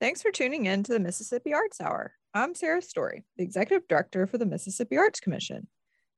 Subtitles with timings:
[0.00, 2.12] Thanks for tuning in to the Mississippi Arts Hour.
[2.32, 5.66] I'm Sarah Story, the Executive Director for the Mississippi Arts Commission.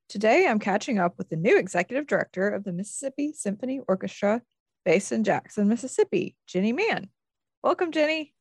[0.06, 4.42] Today, I'm catching up with the new Executive Director of the Mississippi Symphony Orchestra
[4.84, 7.09] based in Jackson, Mississippi, Jenny Mann.
[7.62, 8.34] Welcome, Jenny.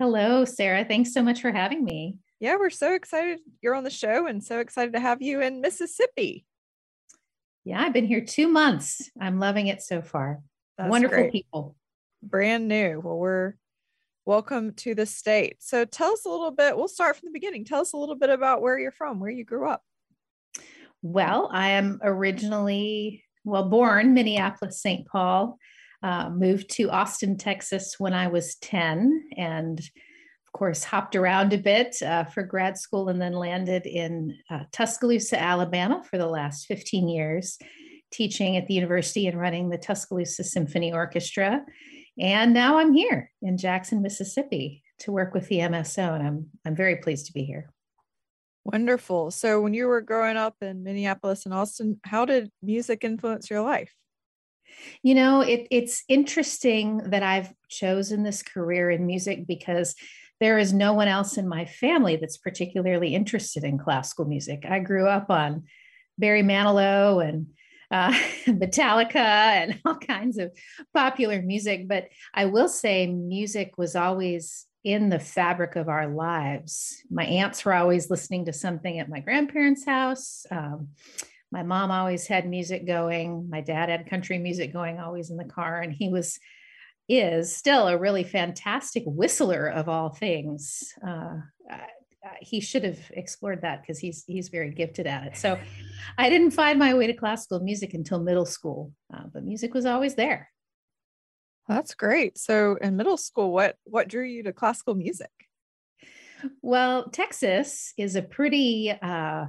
[0.00, 0.84] Hello, Sarah.
[0.84, 2.16] Thanks so much for having me.
[2.40, 5.60] Yeah, we're so excited you're on the show and so excited to have you in
[5.60, 6.44] Mississippi.
[7.64, 9.12] Yeah, I've been here two months.
[9.20, 10.42] I'm loving it so far.
[10.76, 11.32] That's Wonderful great.
[11.32, 11.76] people.
[12.20, 13.00] Brand new.
[13.00, 13.54] Well, we're
[14.26, 15.56] welcome to the state.
[15.60, 16.76] So tell us a little bit.
[16.76, 17.64] We'll start from the beginning.
[17.64, 19.82] Tell us a little bit about where you're from, where you grew up.
[21.00, 25.06] Well, I am originally, well, born Minneapolis, St.
[25.06, 25.58] Paul.
[26.02, 31.58] Uh, moved to Austin, Texas when I was 10, and of course, hopped around a
[31.58, 36.66] bit uh, for grad school and then landed in uh, Tuscaloosa, Alabama for the last
[36.66, 37.58] 15 years,
[38.12, 41.64] teaching at the university and running the Tuscaloosa Symphony Orchestra.
[42.18, 46.74] And now I'm here in Jackson, Mississippi to work with the MSO, and I'm, I'm
[46.74, 47.70] very pleased to be here.
[48.64, 49.30] Wonderful.
[49.30, 53.60] So, when you were growing up in Minneapolis and Austin, how did music influence your
[53.60, 53.94] life?
[55.02, 59.94] You know, it, it's interesting that I've chosen this career in music because
[60.40, 64.64] there is no one else in my family that's particularly interested in classical music.
[64.68, 65.64] I grew up on
[66.18, 67.46] Barry Manilow and
[67.90, 68.12] uh,
[68.46, 70.52] Metallica and all kinds of
[70.94, 71.88] popular music.
[71.88, 77.02] But I will say, music was always in the fabric of our lives.
[77.10, 80.46] My aunts were always listening to something at my grandparents' house.
[80.50, 80.88] Um,
[81.50, 83.48] my mom always had music going.
[83.50, 85.80] My dad had country music going always in the car.
[85.80, 86.38] And he was,
[87.08, 90.92] is still a really fantastic whistler of all things.
[91.06, 91.38] Uh,
[92.40, 95.36] he should have explored that because he's he's very gifted at it.
[95.36, 95.58] So
[96.18, 99.86] I didn't find my way to classical music until middle school, uh, but music was
[99.86, 100.50] always there.
[101.68, 102.38] That's great.
[102.38, 105.30] So in middle school, what what drew you to classical music?
[106.62, 109.46] Well, Texas is a pretty uh,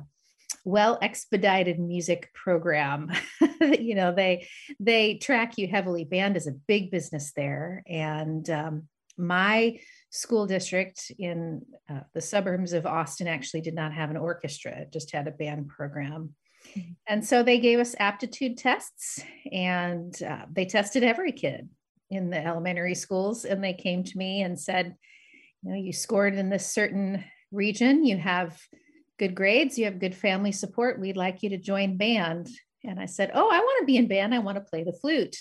[0.64, 3.12] well expedited music program
[3.62, 4.48] you know they
[4.80, 8.84] they track you heavily band is a big business there and um,
[9.18, 9.78] my
[10.10, 14.92] school district in uh, the suburbs of austin actually did not have an orchestra it
[14.92, 16.34] just had a band program
[16.70, 16.92] mm-hmm.
[17.08, 21.70] and so they gave us aptitude tests and uh, they tested every kid
[22.10, 24.96] in the elementary schools and they came to me and said
[25.64, 28.58] you know you scored in this certain region you have
[29.18, 31.00] good grades, you have good family support.
[31.00, 32.48] We'd like you to join band.
[32.84, 34.34] And I said, Oh, I want to be in band.
[34.34, 35.36] I want to play the flute.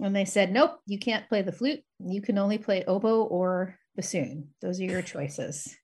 [0.00, 1.80] And they said, Nope, you can't play the flute.
[2.04, 4.48] You can only play oboe or bassoon.
[4.60, 5.76] Those are your choices.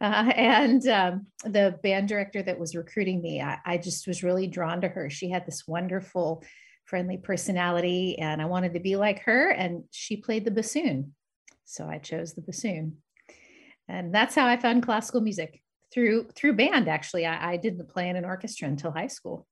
[0.00, 4.46] Uh, and um, the band director that was recruiting me, I, I just was really
[4.46, 5.10] drawn to her.
[5.10, 6.44] She had this wonderful,
[6.84, 9.50] friendly personality, and I wanted to be like her.
[9.50, 11.14] And she played the bassoon.
[11.64, 12.98] So I chose the bassoon.
[13.88, 15.62] And that's how I found classical music
[15.92, 19.46] through through band actually I, I didn't play in an orchestra until high school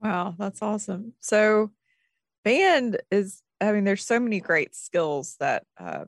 [0.00, 1.70] wow that's awesome so
[2.44, 6.04] band is i mean there's so many great skills that uh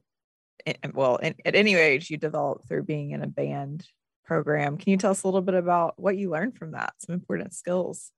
[0.95, 3.87] well in, at any age you develop through being in a band
[4.25, 4.77] program.
[4.77, 7.55] Can you tell us a little bit about what you learned from that some important
[7.55, 8.11] skills?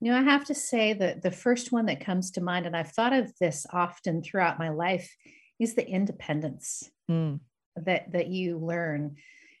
[0.00, 2.76] You know i have to say that the first one that comes to mind and
[2.76, 5.14] i've thought of this often throughout my life
[5.62, 7.38] is the independence mm.
[7.76, 9.16] that that you learn.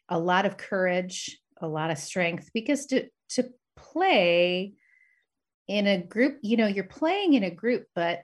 [0.08, 4.74] A lot of courage, a lot of strength, because to, to play
[5.68, 8.20] in a group, you know, you're playing in a group, but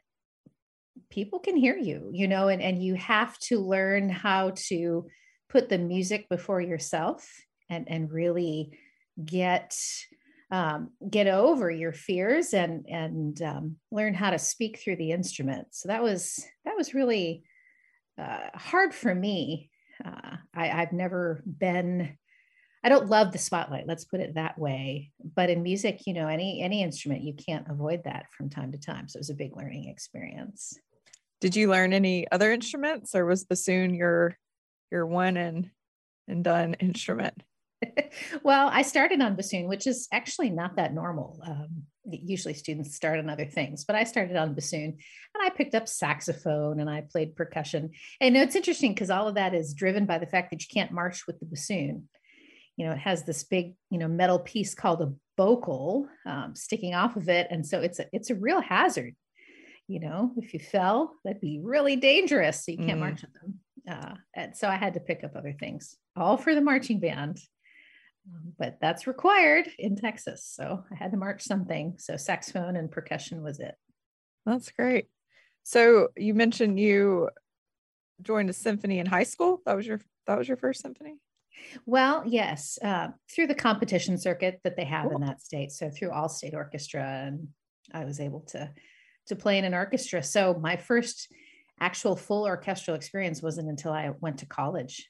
[1.11, 5.07] people can hear you, you know, and, and you have to learn how to
[5.49, 7.27] put the music before yourself
[7.71, 8.79] and, and really
[9.25, 9.75] get
[10.51, 15.69] um, get over your fears and and um, learn how to speak through the instrument.
[15.73, 17.45] So that was that was really
[18.19, 19.71] uh, hard for me
[20.05, 22.17] uh, I, I've never been
[22.85, 25.11] I don't love the spotlight, let's put it that way.
[25.35, 28.79] But in music, you know, any any instrument, you can't avoid that from time to
[28.79, 29.09] time.
[29.09, 30.79] So it was a big learning experience.
[31.41, 34.37] Did you learn any other instruments or was bassoon your
[34.91, 35.71] your one and
[36.27, 37.43] and done instrument?
[38.43, 41.41] well, I started on bassoon, which is actually not that normal.
[41.47, 45.75] Um, usually students start on other things, but I started on bassoon and I picked
[45.75, 47.91] up saxophone and I played percussion.
[48.21, 50.63] And you know, it's interesting because all of that is driven by the fact that
[50.63, 52.09] you can't march with the bassoon.
[52.79, 56.95] You know, it has this big, you know, metal piece called a bocal um, sticking
[56.95, 57.49] off of it.
[57.51, 59.15] And so it's a, it's a real hazard.
[59.89, 62.65] You know, if you fell, that'd be really dangerous.
[62.65, 63.01] So you can't mm.
[63.01, 63.61] march with them.
[63.91, 67.39] Uh, and so I had to pick up other things, all for the marching band.
[68.31, 70.45] Um, but that's required in Texas.
[70.45, 71.95] So I had to march something.
[71.99, 73.75] So saxophone and percussion was it.
[74.47, 75.07] That's great.
[75.65, 77.31] So you mentioned you
[78.23, 79.63] joined a symphony in high school.
[79.67, 81.17] That was your that was your first symphony.
[81.87, 85.17] Well, yes, uh, through the competition circuit that they have cool.
[85.17, 85.73] in that state.
[85.73, 87.49] So through all state orchestra, and
[87.93, 88.71] I was able to
[89.27, 90.23] to play in an orchestra.
[90.23, 91.31] So my first
[91.81, 95.09] actual full orchestral experience wasn't until I went to college.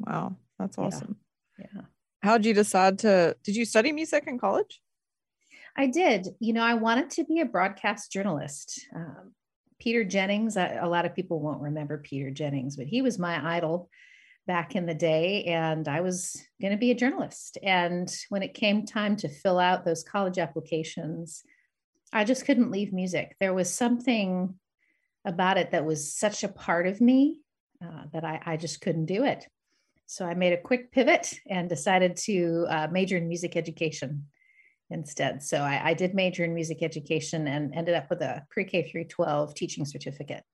[0.00, 1.16] Wow, that's awesome.
[1.58, 1.66] Yeah.
[1.74, 1.80] yeah.
[2.22, 3.36] How did you decide to?
[3.42, 4.80] Did you study music in college?
[5.76, 6.28] I did.
[6.38, 8.86] You know, I wanted to be a broadcast journalist.
[8.94, 9.32] Um,
[9.80, 13.56] Peter Jennings, a, a lot of people won't remember Peter Jennings, but he was my
[13.56, 13.90] idol
[14.46, 17.58] back in the day and I was going to be a journalist.
[17.62, 21.42] And when it came time to fill out those college applications,
[22.12, 23.36] I just couldn't leave music.
[23.40, 24.54] There was something
[25.24, 27.40] about it that was such a part of me
[27.82, 29.46] uh, that I, I, just couldn't do it.
[30.06, 34.26] So I made a quick pivot and decided to uh, major in music education
[34.90, 35.42] instead.
[35.42, 39.06] So I, I, did major in music education and ended up with a pre-K through
[39.06, 40.44] 12 teaching certificate.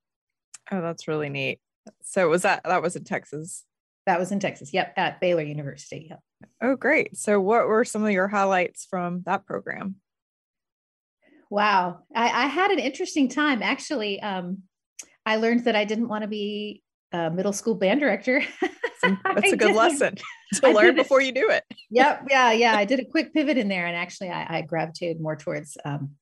[0.70, 1.60] Oh, that's really neat.
[2.02, 3.64] So was that that was in Texas?
[4.10, 4.72] That was in Texas.
[4.72, 6.08] Yep, at Baylor University.
[6.10, 6.20] Yep.
[6.60, 7.16] Oh, great.
[7.16, 9.94] So, what were some of your highlights from that program?
[11.48, 13.62] Wow, I, I had an interesting time.
[13.62, 14.62] Actually, um,
[15.24, 18.42] I learned that I didn't want to be a middle school band director.
[19.00, 20.16] That's a good lesson
[20.54, 21.62] to I learn before you do it.
[21.88, 22.26] yep.
[22.28, 22.50] Yeah.
[22.50, 22.74] Yeah.
[22.74, 26.16] I did a quick pivot in there, and actually, I, I gravitated more towards um,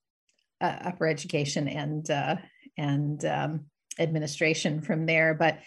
[0.61, 2.37] uh, upper education and uh,
[2.77, 3.65] and um,
[3.99, 5.33] administration from there.
[5.33, 5.61] But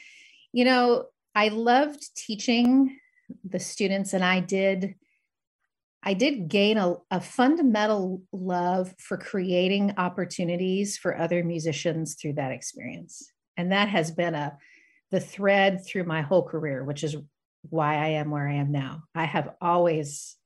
[0.54, 1.06] you know,
[1.36, 2.98] I loved teaching
[3.44, 4.96] the students, and I did.
[6.04, 12.52] I did gain a, a, fundamental love for creating opportunities for other musicians through that
[12.52, 13.32] experience.
[13.56, 14.58] And that has been a
[15.12, 17.16] the thread through my whole career, which is
[17.70, 19.04] why I am where I am now.
[19.14, 20.38] I have always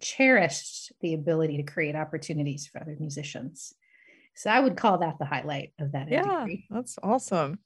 [0.00, 3.74] cherished the ability to create opportunities for other musicians.
[4.34, 6.10] So I would call that the highlight of that.
[6.10, 6.66] Yeah, degree.
[6.70, 7.58] that's awesome.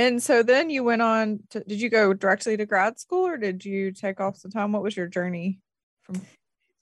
[0.00, 3.36] And so then you went on to, did you go directly to grad school or
[3.36, 4.72] did you take off some time?
[4.72, 5.60] What was your journey
[6.04, 6.22] from?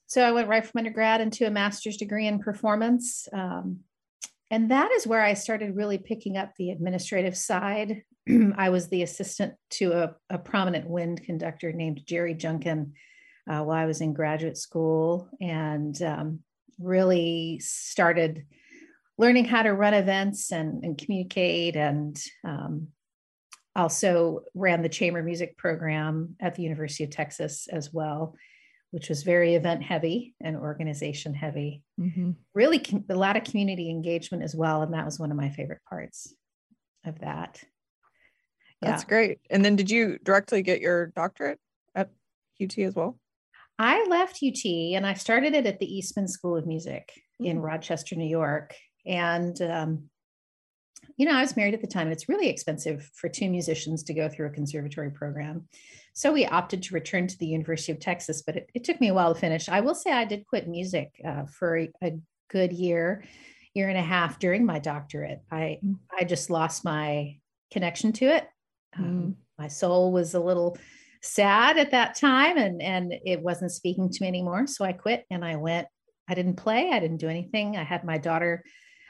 [0.07, 3.27] So I went right from undergrad into a master's degree in performance.
[3.33, 3.81] Um,
[4.49, 8.03] and that is where I started really picking up the administrative side.
[8.57, 12.93] I was the assistant to a, a, prominent wind conductor named Jerry Junkin
[13.49, 16.39] uh, while I was in graduate school and um,
[16.79, 18.45] really started
[19.17, 22.87] learning how to run events and, and communicate and um,
[23.75, 28.35] also ran the chamber music program at the University of Texas as well,
[28.91, 31.83] which was very event heavy and organization heavy.
[31.99, 32.31] Mm-hmm.
[32.53, 34.81] Really, a lot of community engagement as well.
[34.81, 36.33] And that was one of my favorite parts
[37.05, 37.63] of that.
[38.81, 39.39] That's great.
[39.49, 41.59] And then did you directly get your doctorate
[41.95, 42.09] at
[42.61, 43.19] UT as well?
[43.77, 47.11] I left UT and I started it at the Eastman School of Music
[47.41, 47.45] mm-hmm.
[47.45, 48.75] in Rochester, New York.
[49.05, 50.09] And um,
[51.17, 54.03] you know, I was married at the time, and it's really expensive for two musicians
[54.03, 55.67] to go through a conservatory program.
[56.13, 59.09] So we opted to return to the University of Texas, but it, it took me
[59.09, 59.69] a while to finish.
[59.69, 63.23] I will say I did quit music uh, for a, a, good year,
[63.75, 65.39] year and a half during my doctorate.
[65.51, 65.99] I mm.
[66.11, 67.37] I just lost my
[67.71, 68.47] connection to it.
[68.97, 69.35] Um, mm.
[69.59, 70.75] My soul was a little
[71.21, 74.65] sad at that time, and and it wasn't speaking to me anymore.
[74.65, 75.87] So I quit, and I went.
[76.27, 76.89] I didn't play.
[76.91, 77.77] I didn't do anything.
[77.77, 78.63] I had my daughter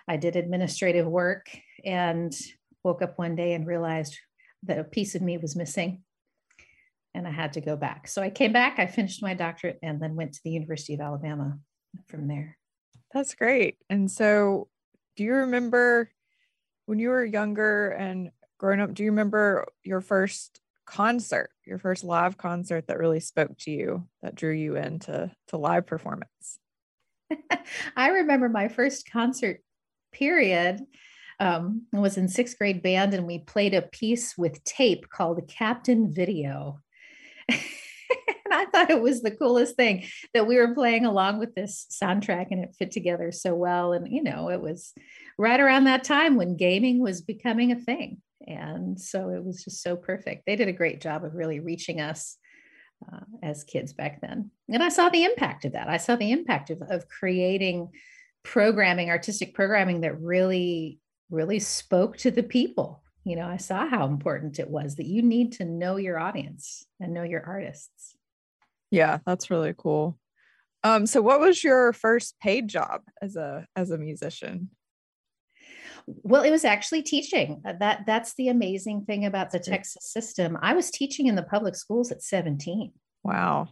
[0.10, 1.48] I did administrative work
[1.86, 2.33] and
[2.83, 4.17] woke up one day and realized
[4.63, 6.03] that a piece of me was missing
[7.13, 8.07] and I had to go back.
[8.07, 11.01] So I came back, I finished my doctorate, and then went to the University of
[11.01, 11.57] Alabama
[12.07, 12.57] from there.
[13.13, 13.77] That's great.
[13.89, 14.67] And so,
[15.15, 16.12] do you remember
[16.86, 18.93] when you were younger and growing up?
[18.93, 24.07] Do you remember your first concert, your first live concert that really spoke to you,
[24.21, 26.59] that drew you into to live performance?
[27.95, 29.62] I remember my first concert
[30.12, 30.81] period
[31.39, 35.48] um, I was in sixth grade band and we played a piece with tape called
[35.48, 36.81] Captain Video.
[37.50, 37.60] and
[38.51, 42.48] I thought it was the coolest thing that we were playing along with this soundtrack
[42.51, 43.93] and it fit together so well.
[43.93, 44.93] And, you know, it was
[45.38, 48.22] right around that time when gaming was becoming a thing.
[48.46, 50.46] And so it was just so perfect.
[50.46, 52.38] They did a great job of really reaching us
[53.12, 54.51] uh, as kids back then.
[54.69, 55.88] And I saw the impact of that.
[55.88, 57.89] I saw the impact of, of creating
[58.43, 63.03] programming, artistic programming that really, really spoke to the people.
[63.24, 66.86] You know, I saw how important it was that you need to know your audience
[67.00, 68.15] and know your artists.
[68.91, 70.17] Yeah, that's really cool.
[70.83, 74.69] Um, so what was your first paid job as a as a musician?
[76.07, 77.62] Well, it was actually teaching.
[77.65, 80.57] Uh, that that's the amazing thing about the Texas system.
[80.62, 82.93] I was teaching in the public schools at 17.
[83.24, 83.69] Wow.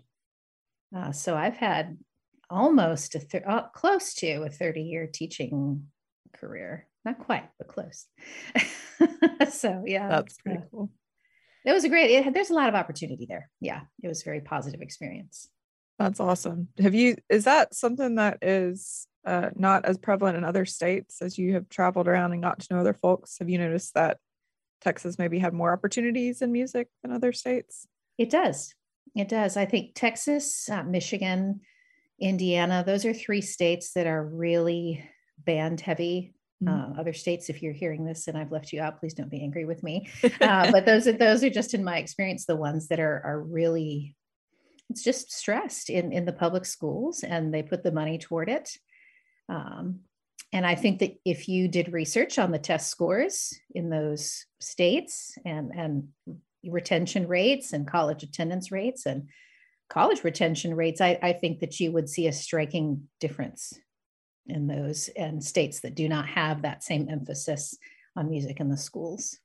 [0.95, 1.97] Uh, so I've had
[2.49, 5.87] almost a th- uh, close to a 30 year teaching
[6.35, 6.87] career.
[7.07, 8.05] Not quite, but close.
[9.49, 10.91] so yeah, that's pretty uh, cool.
[11.63, 12.11] It was a great.
[12.11, 13.49] It, there's a lot of opportunity there.
[13.61, 15.47] Yeah, it was a very positive experience.
[15.97, 16.67] That's awesome.
[16.79, 17.15] Have you?
[17.29, 21.69] Is that something that is uh, not as prevalent in other states as you have
[21.69, 23.37] traveled around and got to know other folks?
[23.39, 24.17] Have you noticed that
[24.81, 27.87] Texas maybe had more opportunities in music than other states?
[28.17, 28.75] It does.
[29.15, 29.55] It does.
[29.55, 31.61] I think Texas, uh, Michigan,
[32.19, 36.33] Indiana, those are three states that are really band heavy.
[36.65, 39.43] Uh, other states, if you're hearing this and I've left you out, please don't be
[39.43, 40.09] angry with me.
[40.41, 43.39] Uh, but those are those are just in my experience the ones that are are
[43.39, 44.15] really
[44.89, 48.71] it's just stressed in in the public schools, and they put the money toward it.
[49.49, 49.99] Um,
[50.53, 55.37] and I think that if you did research on the test scores in those states
[55.45, 56.07] and, and
[56.65, 59.27] retention rates and college attendance rates and
[59.89, 63.73] college retention rates, I, I think that you would see a striking difference
[64.49, 67.77] in those and states that do not have that same emphasis
[68.15, 69.37] on music in the schools.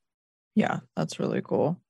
[0.55, 1.81] Yeah, that's really cool.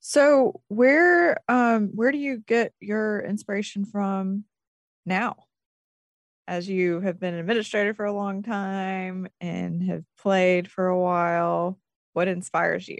[0.00, 4.44] So where um where do you get your inspiration from
[5.04, 5.36] now?
[6.48, 10.98] as you have been an administrator for a long time and have played for a
[10.98, 11.78] while,
[12.14, 12.96] what inspires you?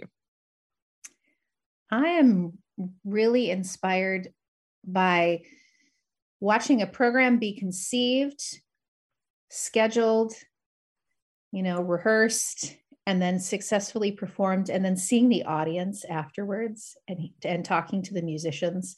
[1.89, 2.59] I am
[3.03, 4.29] really inspired
[4.85, 5.41] by
[6.39, 8.61] watching a program be conceived,
[9.49, 10.33] scheduled,
[11.51, 12.75] you know, rehearsed,
[13.05, 18.21] and then successfully performed, and then seeing the audience afterwards and, and talking to the
[18.21, 18.95] musicians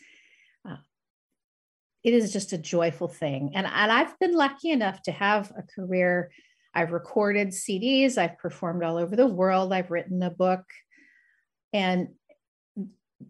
[0.70, 0.78] uh,
[2.04, 3.52] it is just a joyful thing.
[3.54, 6.32] And, and I've been lucky enough to have a career.
[6.74, 10.64] I've recorded CDs, I've performed all over the world, I've written a book.
[11.74, 12.10] And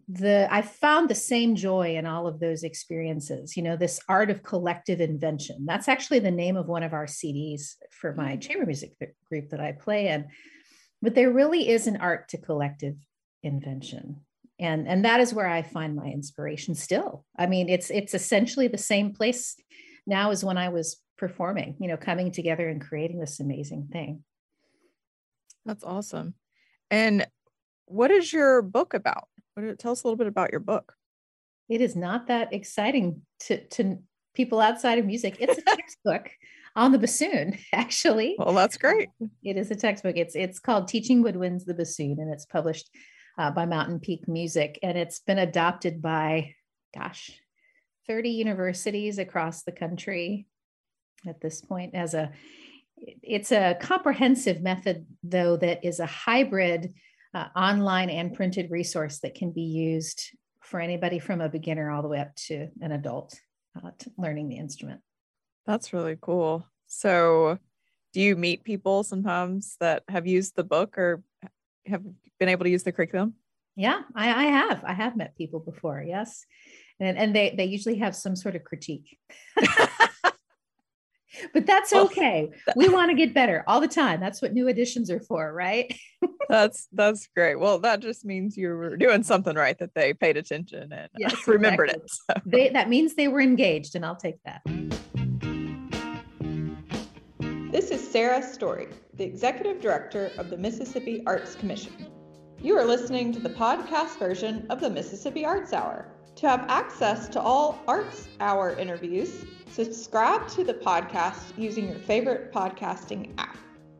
[0.08, 3.56] the I found the same joy in all of those experiences.
[3.56, 5.64] You know, this art of collective invention.
[5.66, 8.40] That's actually the name of one of our CDs for my mm-hmm.
[8.40, 8.92] chamber music
[9.28, 10.26] group that I play in.
[11.00, 12.96] But there really is an art to collective
[13.42, 14.20] invention
[14.62, 18.68] and and that is where i find my inspiration still i mean it's it's essentially
[18.68, 19.56] the same place
[20.06, 24.22] now as when i was performing you know coming together and creating this amazing thing
[25.66, 26.34] that's awesome
[26.90, 27.26] and
[27.86, 30.94] what is your book about what tell us a little bit about your book.
[31.68, 33.98] It is not that exciting to to
[34.34, 35.36] people outside of music.
[35.40, 36.30] It's a textbook
[36.74, 38.36] on the bassoon actually.
[38.38, 39.08] Well that's great.
[39.42, 40.16] it is a textbook.
[40.16, 42.90] It's it's called teaching woodwinds the bassoon and it's published
[43.38, 44.78] uh, by Mountain Peak Music.
[44.82, 46.54] And it's been adopted by,
[46.94, 47.30] gosh,
[48.06, 50.46] 30 universities across the country
[51.26, 52.32] at this point as a
[52.96, 56.94] it's a comprehensive method though that is a hybrid
[57.34, 62.02] uh, online and printed resource that can be used for anybody from a beginner all
[62.02, 63.34] the way up to an adult
[63.76, 65.00] uh, to learning the instrument
[65.66, 67.58] that's really cool so
[68.12, 71.22] do you meet people sometimes that have used the book or
[71.86, 72.02] have
[72.38, 73.34] been able to use the curriculum?
[73.76, 74.84] Yeah, I, I have.
[74.84, 76.04] I have met people before.
[76.06, 76.44] Yes,
[77.00, 79.18] and and they they usually have some sort of critique.
[81.52, 82.50] but that's okay.
[82.76, 84.20] we want to get better all the time.
[84.20, 85.92] That's what new editions are for, right?
[86.48, 87.58] that's that's great.
[87.58, 91.46] Well, that just means you were doing something right that they paid attention and yes,
[91.46, 92.04] remembered exactly.
[92.04, 92.10] it.
[92.10, 92.42] So.
[92.46, 94.62] They, that means they were engaged, and I'll take that.
[97.72, 101.92] This is Sarah Story, the Executive Director of the Mississippi Arts Commission.
[102.60, 106.12] You are listening to the podcast version of the Mississippi Arts Hour.
[106.36, 112.52] To have access to all Arts Hour interviews, subscribe to the podcast using your favorite
[112.52, 113.56] podcasting app.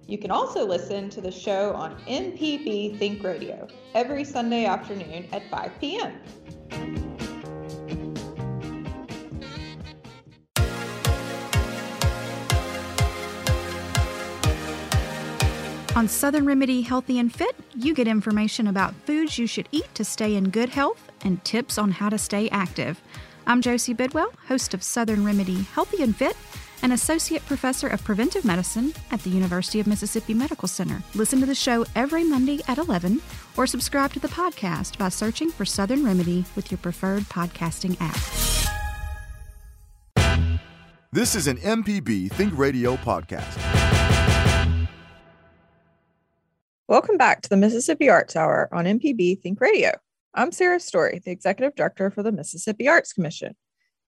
[0.07, 5.49] You can also listen to the show on MPB Think Radio every Sunday afternoon at
[5.51, 6.13] 5 p.m.
[15.97, 20.05] On Southern Remedy Healthy and Fit, you get information about foods you should eat to
[20.05, 23.01] stay in good health and tips on how to stay active.
[23.45, 26.37] I'm Josie Bidwell, host of Southern Remedy Healthy and Fit,
[26.83, 31.03] and associate professor of preventive medicine at the University of Mississippi Medical Center.
[31.15, 33.21] Listen to the show every Monday at 11
[33.57, 38.17] or subscribe to the podcast by searching for Southern Remedy with your preferred podcasting app.
[41.11, 43.59] This is an MPB Think Radio podcast.
[46.89, 49.93] Welcome back to the Mississippi Arts Hour on MPB Think Radio.
[50.35, 53.55] I'm Sarah Story, the Executive Director for the Mississippi Arts Commission.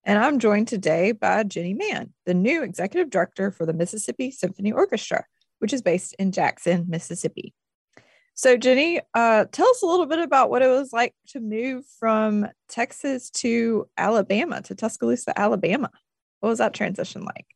[0.04, 4.72] And I'm joined today by Jenny Mann, the new executive director for the Mississippi Symphony
[4.72, 5.26] Orchestra,
[5.58, 7.52] which is based in Jackson, Mississippi.
[8.32, 11.84] So, Jenny, uh, tell us a little bit about what it was like to move
[12.00, 15.90] from Texas to Alabama, to Tuscaloosa, Alabama.
[16.40, 17.46] What was that transition like?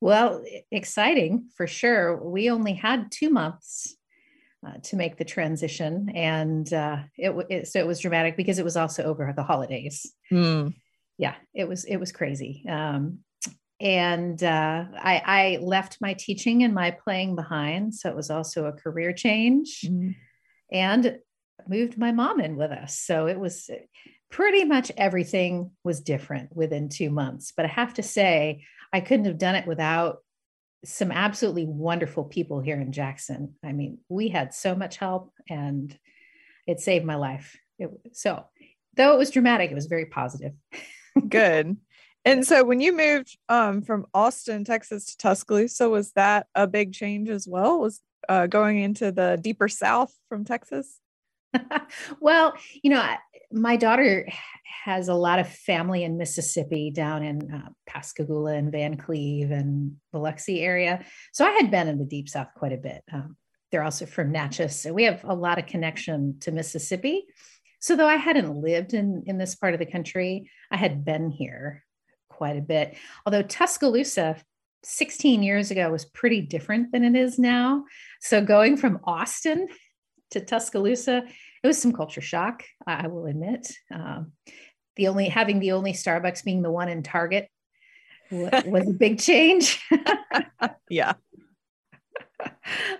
[0.00, 2.16] Well, exciting for sure.
[2.16, 3.96] We only had two months
[4.66, 8.64] uh, to make the transition, and uh, it, it, so it was dramatic because it
[8.64, 10.12] was also over the holidays.
[10.32, 10.74] Mm
[11.18, 12.64] yeah, it was it was crazy.
[12.68, 13.20] Um,
[13.80, 18.66] and uh, I, I left my teaching and my playing behind, so it was also
[18.66, 20.10] a career change, mm-hmm.
[20.72, 21.18] and
[21.68, 22.98] moved my mom in with us.
[22.98, 23.70] So it was
[24.30, 27.52] pretty much everything was different within two months.
[27.56, 30.18] But I have to say, I couldn't have done it without
[30.84, 33.54] some absolutely wonderful people here in Jackson.
[33.64, 35.96] I mean, we had so much help, and
[36.66, 37.56] it saved my life.
[37.78, 38.44] It, so,
[38.96, 40.52] though it was dramatic, it was very positive.
[41.28, 41.76] Good.
[42.24, 46.94] And so when you moved um, from Austin, Texas to Tuscaloosa, was that a big
[46.94, 47.80] change as well?
[47.80, 51.00] Was uh, going into the deeper South from Texas?
[52.20, 53.14] well, you know,
[53.54, 54.28] my daughter
[54.84, 60.60] has a lot of family in Mississippi down in uh, Pascagoula and Vancleave and Biloxi
[60.60, 61.04] area.
[61.32, 63.02] So I had been in the deep South quite a bit.
[63.12, 63.36] Um,
[63.70, 64.78] they're also from Natchez.
[64.78, 67.24] So we have a lot of connection to Mississippi.
[67.80, 71.30] So though I hadn't lived in, in this part of the country, I had been
[71.30, 71.84] here
[72.28, 72.96] quite a bit.
[73.24, 74.36] Although Tuscaloosa
[74.82, 77.84] 16 years ago was pretty different than it is now.
[78.20, 79.68] So going from Austin
[80.32, 81.24] to Tuscaloosa,
[81.64, 83.72] it was some culture shock, I will admit.
[83.92, 84.32] Um,
[84.96, 87.48] the only having the only Starbucks being the one in Target
[88.30, 89.82] was a big change.
[90.90, 91.14] yeah.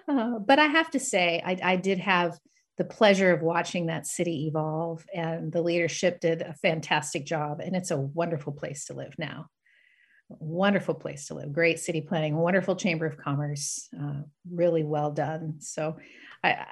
[0.09, 2.39] Uh, but I have to say, I, I did have
[2.79, 7.77] the pleasure of watching that city evolve and the leadership did a fantastic job and
[7.77, 9.47] it's a wonderful place to live now
[10.29, 15.57] wonderful place to live great city planning wonderful chamber of commerce uh, really well done
[15.61, 15.97] so
[16.43, 16.67] i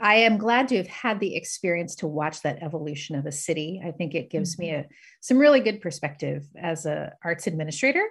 [0.00, 3.82] i am glad to have had the experience to watch that evolution of a city
[3.84, 4.62] i think it gives mm-hmm.
[4.62, 4.86] me a
[5.20, 8.04] some really good perspective as a arts administrator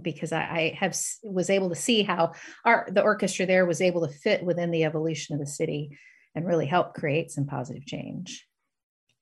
[0.00, 2.32] because I, I, have was able to see how
[2.64, 5.98] our the orchestra there was able to fit within the evolution of the city
[6.34, 8.46] and really help create some positive change.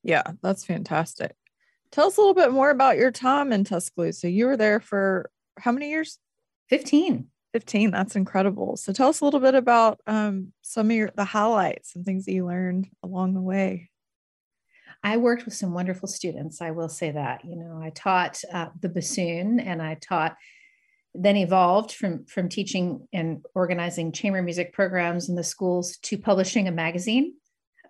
[0.02, 1.34] Yeah, that's fantastic.
[1.90, 4.20] Tell us a little bit more about your time in Tuscaloosa.
[4.20, 6.18] So, you were there for how many years?
[6.68, 7.26] 15.
[7.52, 7.90] 15.
[7.90, 8.76] That's incredible.
[8.76, 12.24] So tell us a little bit about um, some of your the highlights and things
[12.26, 13.90] that you learned along the way.
[15.02, 16.60] I worked with some wonderful students.
[16.60, 17.44] I will say that.
[17.44, 20.36] You know, I taught uh, the bassoon and I taught
[21.14, 26.68] then evolved from from teaching and organizing chamber music programs in the schools to publishing
[26.68, 27.34] a magazine.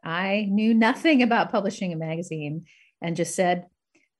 [0.02, 2.64] I knew nothing about publishing a magazine
[3.02, 3.66] and just said,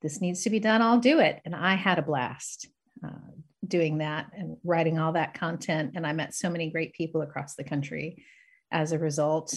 [0.01, 0.81] "This needs to be done.
[0.81, 2.67] I'll do it." And I had a blast
[3.03, 3.31] uh,
[3.71, 5.93] doing that and writing all that content.
[5.95, 8.23] And I met so many great people across the country
[8.71, 9.55] as a result.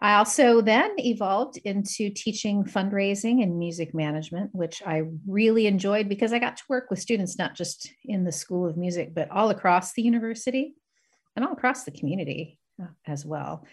[0.00, 6.32] I also then evolved into teaching fundraising and music management, which I really enjoyed because
[6.32, 9.48] I got to work with students not just in the School of Music, but all
[9.48, 10.74] across the university
[11.34, 13.64] and all across the community uh, as well.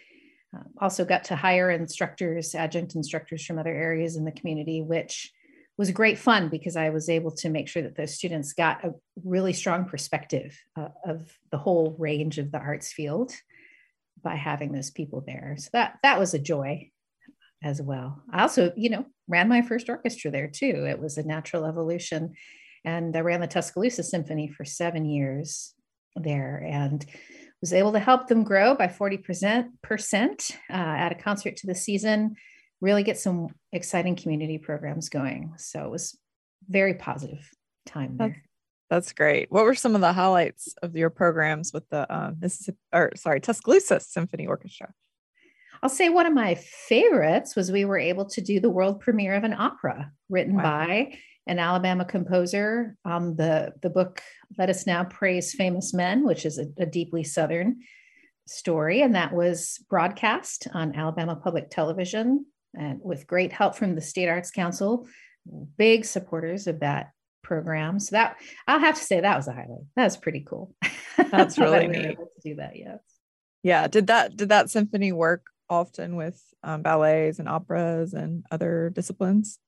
[0.56, 5.34] Uh, also got to hire instructors, adjunct instructors from other areas in the community, which
[5.78, 8.94] was great fun because I was able to make sure that those students got a
[9.24, 13.34] really strong perspective uh, of the whole range of the arts field
[14.24, 15.56] by having those people there.
[15.58, 16.92] So that that was a joy
[17.64, 18.22] as well.
[18.32, 20.86] I also, you know, ran my first orchestra there too.
[20.88, 22.34] It was a natural evolution.
[22.86, 25.74] And I ran the Tuscaloosa Symphony for seven years
[26.16, 27.06] there and
[27.62, 32.36] was able to help them grow by 40%, uh, at a concert to the season,
[32.84, 35.54] really get some exciting community programs going.
[35.58, 36.18] So it was
[36.68, 37.50] very positive
[37.86, 38.44] time there.
[38.90, 39.50] That's great.
[39.50, 43.40] What were some of the highlights of your programs with the uh, Mississippi, or sorry,
[43.40, 44.94] Tuscaloosa Symphony Orchestra?
[45.82, 49.34] I'll say one of my favorites was we were able to do the world premiere
[49.36, 50.64] of an opera written wow.
[50.64, 51.18] by
[51.48, 52.98] an Alabama composer.
[53.06, 54.22] Um, the the book
[54.58, 57.80] "Let Us Now Praise Famous Men," which is a, a deeply Southern
[58.46, 64.02] story, and that was broadcast on Alabama Public Television, and with great help from the
[64.02, 65.08] State Arts Council,
[65.78, 67.12] big supporters of that
[67.44, 68.00] program.
[68.00, 69.86] So that I'll have to say that was a highlight.
[69.96, 70.76] That was pretty cool.
[71.32, 72.06] That's really neat.
[72.06, 72.76] able to do that.
[72.76, 73.00] Yes.
[73.62, 73.88] Yeah.
[73.88, 79.60] Did that did that symphony work often with um, ballets and operas and other disciplines?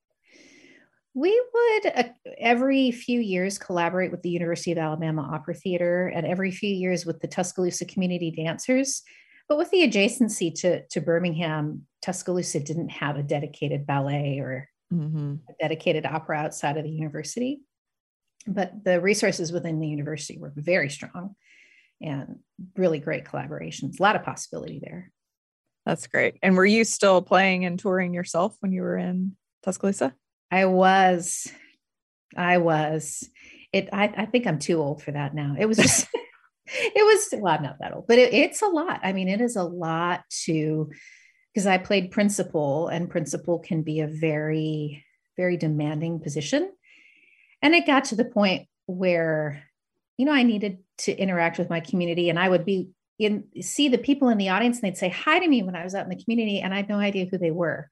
[1.13, 2.03] We would uh,
[2.39, 7.05] every few years collaborate with the University of Alabama Opera Theater and every few years
[7.05, 9.01] with the Tuscaloosa Community Dancers.
[9.47, 15.35] But with the adjacency to, to Birmingham, Tuscaloosa didn't have a dedicated ballet or Mm-hmm.
[15.49, 17.61] a dedicated opera outside of the university.
[18.45, 21.35] But the resources within the university were very strong
[21.99, 22.39] and
[22.77, 25.11] really great collaborations, a lot of possibility there.
[25.87, 26.37] That's great.
[26.43, 30.13] And were you still playing and touring yourself when you were in Tuscaloosa?
[30.51, 31.51] I was,
[32.37, 33.27] I was.
[33.73, 33.89] It.
[33.91, 35.55] I, I think I'm too old for that now.
[35.57, 36.07] It was just.
[36.67, 37.39] it was.
[37.41, 38.99] Well, I'm not that old, but it, it's a lot.
[39.03, 40.91] I mean, it is a lot to,
[41.55, 45.05] because I played principal, and principal can be a very,
[45.37, 46.69] very demanding position,
[47.61, 49.63] and it got to the point where,
[50.17, 53.87] you know, I needed to interact with my community, and I would be in see
[53.87, 56.03] the people in the audience, and they'd say hi to me when I was out
[56.03, 57.89] in the community, and I had no idea who they were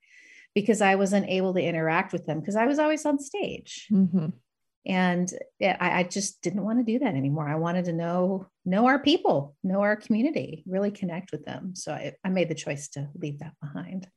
[0.53, 3.87] because I wasn't able to interact with them because I was always on stage.
[3.89, 4.27] Mm-hmm.
[4.85, 7.47] And I, I, just didn't want to do that anymore.
[7.47, 11.73] I wanted to know know our people, know our community, really connect with them.
[11.75, 14.07] So I, I made the choice to leave that behind.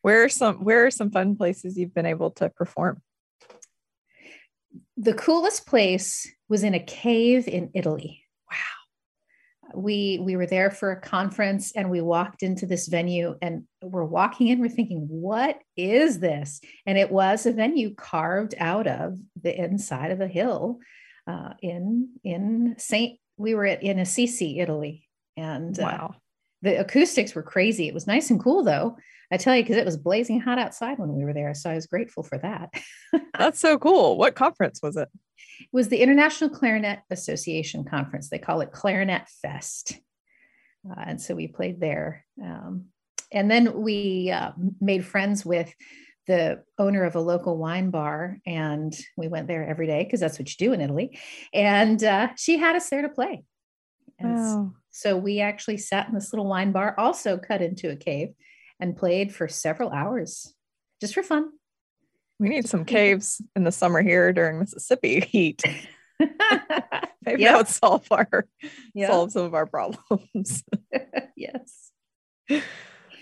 [0.00, 3.02] Where are some Where are some fun places you've been able to perform?
[4.96, 8.22] The coolest place was in a cave in Italy.
[9.74, 14.04] We we were there for a conference and we walked into this venue and we're
[14.04, 19.18] walking in we're thinking what is this and it was a venue carved out of
[19.42, 20.78] the inside of a hill
[21.26, 26.14] uh, in in Saint we were at, in Assisi Italy and uh, Wow.
[26.62, 28.96] The acoustics were crazy it was nice and cool though
[29.30, 31.74] I tell you because it was blazing hot outside when we were there so I
[31.74, 32.70] was grateful for that
[33.38, 34.16] That's so cool.
[34.16, 35.08] What conference was it?
[35.60, 38.28] It was the International Clarinet Association conference.
[38.28, 39.98] They call it Clarinet Fest.
[40.88, 42.24] Uh, and so we played there.
[42.42, 42.86] Um,
[43.32, 45.72] and then we uh, made friends with
[46.26, 48.38] the owner of a local wine bar.
[48.46, 51.18] And we went there every day because that's what you do in Italy.
[51.52, 53.44] And uh, she had us there to play.
[54.18, 54.72] And Wow.
[54.96, 58.30] So we actually sat in this little wine bar, also cut into a cave,
[58.80, 60.54] and played for several hours
[61.02, 61.50] just for fun.
[62.38, 65.62] We need some caves in the summer here during Mississippi heat.
[66.18, 67.52] Maybe Yeah.
[67.52, 68.46] that would solve our
[68.94, 69.08] Yeah.
[69.08, 70.64] solve some of our problems.
[71.36, 71.90] yes.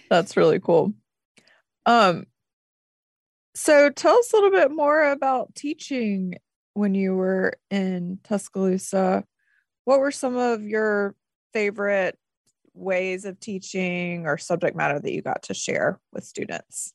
[0.09, 0.95] That's really cool.
[1.87, 2.27] Um
[3.57, 6.35] so tell us a little bit more about teaching
[6.75, 9.25] when you were in Tuscaloosa.
[9.85, 11.17] What were some of your
[11.55, 12.19] favorite
[12.75, 16.93] ways of teaching or subject matter that you got to share with students?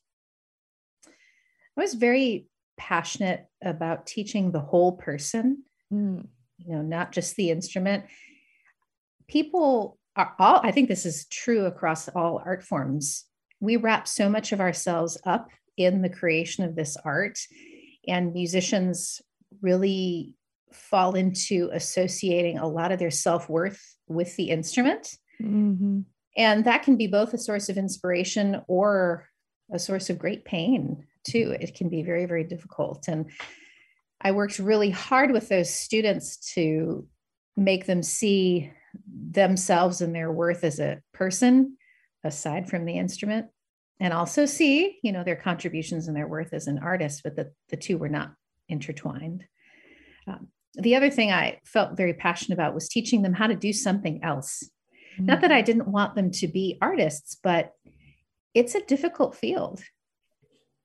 [1.06, 2.46] I was very
[2.76, 6.26] passionate about teaching the whole person, Mm,
[6.58, 8.04] you know, not just the instrument.
[9.28, 13.24] People are all, I think this is true across all art forms.
[13.60, 17.38] We wrap so much of ourselves up in the creation of this art,
[18.06, 19.20] and musicians
[19.60, 20.34] really
[20.72, 25.16] fall into associating a lot of their self worth with the instrument.
[25.40, 26.04] mhm.
[26.36, 29.26] And that can be both a source of inspiration or
[29.72, 31.56] a source of great pain, too.
[31.60, 33.08] It can be very, very difficult.
[33.08, 33.30] And
[34.20, 37.06] I worked really hard with those students to
[37.56, 38.72] make them see
[39.06, 41.76] themselves and their worth as a person
[42.24, 43.46] aside from the instrument
[44.00, 47.52] and also see you know their contributions and their worth as an artist but the,
[47.68, 48.32] the two were not
[48.68, 49.44] intertwined
[50.26, 53.72] um, the other thing i felt very passionate about was teaching them how to do
[53.72, 54.68] something else
[55.18, 57.72] not that I didn't want them to be artists, but
[58.54, 59.82] it's a difficult field.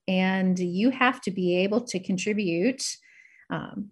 [0.07, 2.83] And you have to be able to contribute
[3.49, 3.89] um,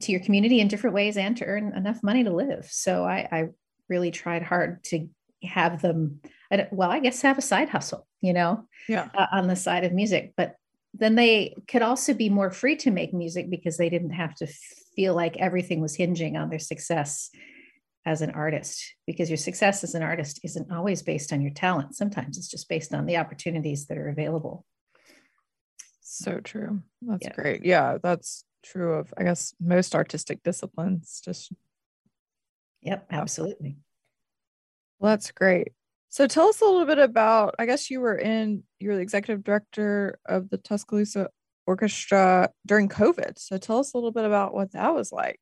[0.00, 2.66] to your community in different ways and to earn enough money to live.
[2.70, 3.48] So I, I
[3.88, 5.08] really tried hard to
[5.42, 6.20] have them,
[6.72, 9.08] well, I guess have a side hustle, you know, Yeah.
[9.14, 10.32] uh, on the side of music.
[10.36, 10.56] But
[10.96, 14.46] then they could also be more free to make music because they didn't have to
[14.96, 17.30] feel like everything was hinging on their success
[18.06, 21.94] as an artist because your success as an artist isn't always based on your talent
[21.94, 24.64] sometimes it's just based on the opportunities that are available
[26.00, 26.82] So true.
[27.02, 27.32] That's Yeah.
[27.32, 27.64] great.
[27.64, 31.20] Yeah, that's true of I guess most artistic disciplines.
[31.24, 31.52] Just
[32.82, 33.78] yep absolutely
[34.98, 35.72] well, that's great.
[36.14, 39.02] So tell us a little bit about I guess you were in you were the
[39.02, 41.28] executive director of the Tuscaloosa
[41.66, 43.36] Orchestra during COVID.
[43.36, 45.40] So tell us a little bit about what that was like.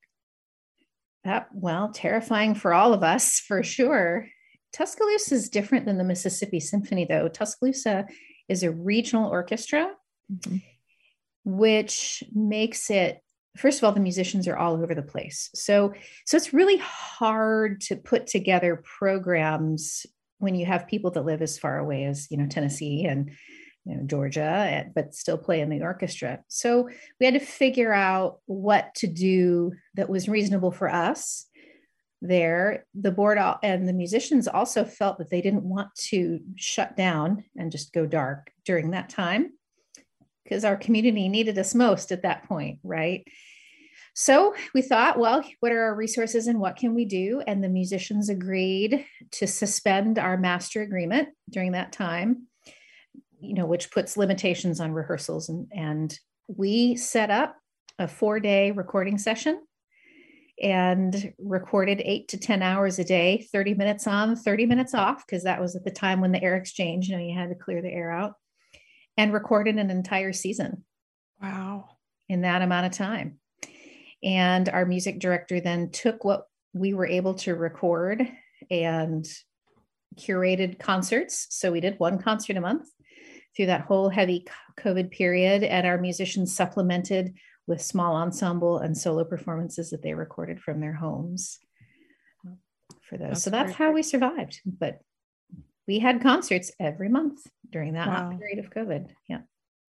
[1.25, 4.29] that well terrifying for all of us for sure
[4.73, 8.07] tuscaloosa is different than the mississippi symphony though tuscaloosa
[8.49, 9.91] is a regional orchestra
[10.33, 10.57] mm-hmm.
[11.45, 13.21] which makes it
[13.59, 15.93] first of all the musicians are all over the place so
[16.25, 20.07] so it's really hard to put together programs
[20.43, 23.31] when you have people that live as far away as you know tennessee and
[23.85, 27.93] you know, georgia eh, but still play in the orchestra so we had to figure
[27.93, 31.47] out what to do that was reasonable for us
[32.21, 37.45] there the board and the musicians also felt that they didn't want to shut down
[37.57, 39.51] and just go dark during that time
[40.45, 43.27] because our community needed us most at that point, right?
[44.15, 47.43] So we thought, well, what are our resources and what can we do?
[47.47, 52.47] And the musicians agreed to suspend our master agreement during that time,
[53.41, 55.49] you know, which puts limitations on rehearsals.
[55.49, 57.57] And, and we set up
[57.99, 59.63] a four day recording session
[60.63, 65.45] and recorded eight to 10 hours a day, 30 minutes on, 30 minutes off, because
[65.45, 67.81] that was at the time when the air exchange, you know, you had to clear
[67.81, 68.35] the air out
[69.17, 70.85] and recorded an entire season.
[71.41, 71.89] Wow.
[72.29, 73.41] In that amount of time.
[74.23, 78.27] And our music director then took what we were able to record
[78.71, 79.27] and
[80.17, 81.47] curated concerts.
[81.51, 82.89] So we did one concert a month
[83.57, 84.47] through that whole heavy
[84.79, 85.63] COVID period.
[85.65, 87.35] And our musicians supplemented
[87.67, 91.59] with small ensemble and solo performances that they recorded from their homes
[93.09, 93.29] for those.
[93.29, 94.61] That's so that's how we survived.
[94.65, 95.01] But
[95.87, 98.37] we had concerts every month during that wow.
[98.39, 99.09] period of COVID.
[99.29, 99.41] Yeah.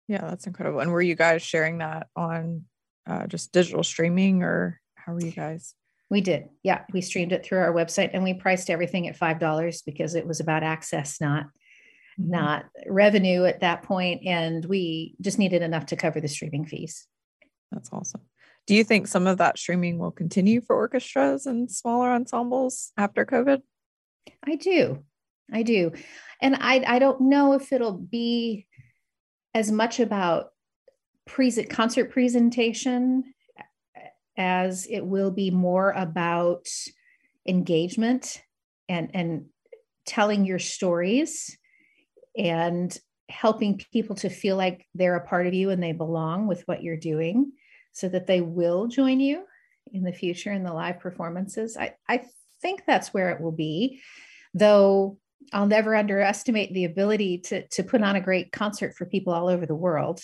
[0.08, 0.80] Yeah, that's incredible.
[0.80, 2.64] And were you guys sharing that on
[3.06, 5.74] uh, just digital streaming or how were you guys?
[6.10, 6.48] We did.
[6.62, 6.82] Yeah.
[6.92, 10.40] We streamed it through our website and we priced everything at $5 because it was
[10.40, 12.30] about access, not mm-hmm.
[12.30, 17.06] not revenue at that point and we just needed enough to cover the streaming fees.
[17.70, 18.20] That's awesome.
[18.66, 23.26] Do you think some of that streaming will continue for orchestras and smaller ensembles after
[23.26, 23.62] COVID?
[24.46, 25.02] I do.
[25.52, 25.92] I do.
[26.40, 28.66] And I, I don't know if it'll be
[29.54, 30.51] as much about
[31.26, 33.24] pre- concert presentation
[34.36, 36.68] as it will be more about
[37.46, 38.42] engagement
[38.88, 39.46] and, and
[40.06, 41.56] telling your stories
[42.36, 46.62] and helping people to feel like they're a part of you and they belong with
[46.66, 47.52] what you're doing
[47.92, 49.44] so that they will join you
[49.92, 51.76] in the future in the live performances.
[51.76, 52.24] I, I
[52.60, 54.00] think that's where it will be,
[54.54, 55.18] though
[55.52, 59.48] I'll never underestimate the ability to to put on a great concert for people all
[59.48, 60.20] over the world.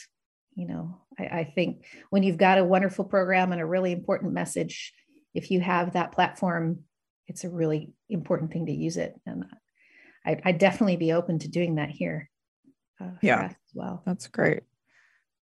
[0.59, 4.33] You know, I, I think when you've got a wonderful program and a really important
[4.33, 4.92] message,
[5.33, 6.81] if you have that platform,
[7.29, 9.14] it's a really important thing to use it.
[9.25, 9.44] And
[10.27, 12.29] I, I'd definitely be open to doing that here.
[13.01, 14.03] Uh, yeah, as well.
[14.05, 14.64] That's great.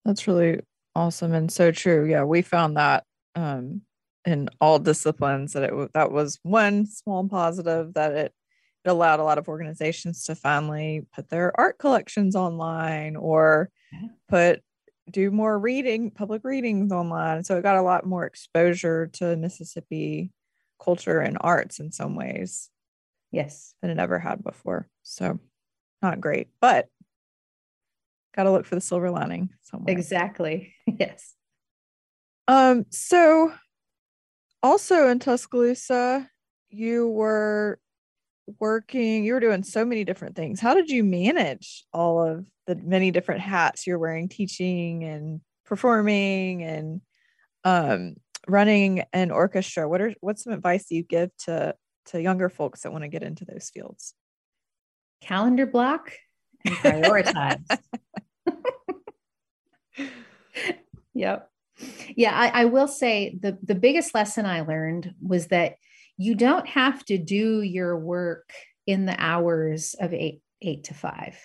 [0.04, 0.60] That's really
[0.94, 2.06] awesome and so true.
[2.06, 3.84] Yeah, we found that um,
[4.26, 8.34] in all disciplines that it that was one small positive that it
[8.84, 13.70] it allowed a lot of organizations to finally put their art collections online or
[14.28, 14.62] put
[15.10, 20.32] do more reading public readings online so it got a lot more exposure to mississippi
[20.82, 22.70] culture and arts in some ways
[23.32, 23.74] yes.
[23.82, 25.40] than it ever had before so
[26.02, 26.88] not great but
[28.38, 29.92] got to look for the silver lining somewhere.
[29.94, 30.74] Exactly.
[31.00, 31.36] Yes.
[32.48, 33.52] Um so
[34.64, 36.30] also in tuscaloosa
[36.70, 37.78] you were
[38.60, 40.60] working you were doing so many different things.
[40.60, 46.64] How did you manage all of the many different hats you're wearing teaching and performing
[46.64, 47.02] and
[47.64, 48.16] um,
[48.48, 49.88] running an orchestra?
[49.88, 51.76] What are what's some advice you give to
[52.08, 54.14] to younger folks that want to get into those fields?
[55.22, 56.12] Calendar block
[56.66, 57.64] and prioritize.
[61.18, 61.50] Yep.
[62.16, 65.76] Yeah I, I will say the the biggest lesson i learned was that
[66.18, 68.52] you don't have to do your work
[68.86, 71.38] in the hours of eight eight to five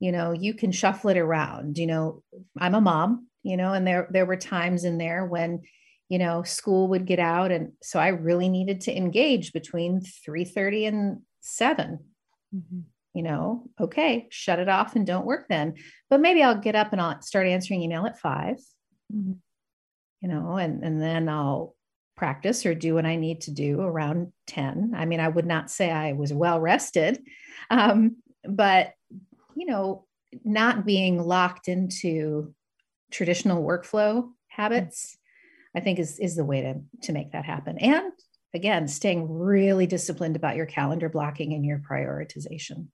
[0.00, 2.22] you know you can shuffle it around you know
[2.58, 5.62] i'm a mom you know and there there were times in there when
[6.08, 10.88] you know school would get out and so i really needed to engage between 3.30
[10.88, 11.98] and 7
[12.54, 12.80] mm-hmm.
[13.14, 15.74] you know okay shut it off and don't work then
[16.10, 18.56] but maybe i'll get up and i'll start answering email at 5
[19.14, 19.32] mm-hmm.
[20.20, 21.74] you know and and then i'll
[22.18, 24.92] practice or do what I need to do around 10.
[24.96, 27.22] I mean, I would not say I was well rested,
[27.70, 28.92] um, but,
[29.54, 30.04] you know,
[30.44, 32.54] not being locked into
[33.10, 35.16] traditional workflow habits,
[35.74, 37.78] I think is, is the way to, to make that happen.
[37.78, 38.12] And
[38.52, 42.88] again, staying really disciplined about your calendar blocking and your prioritization.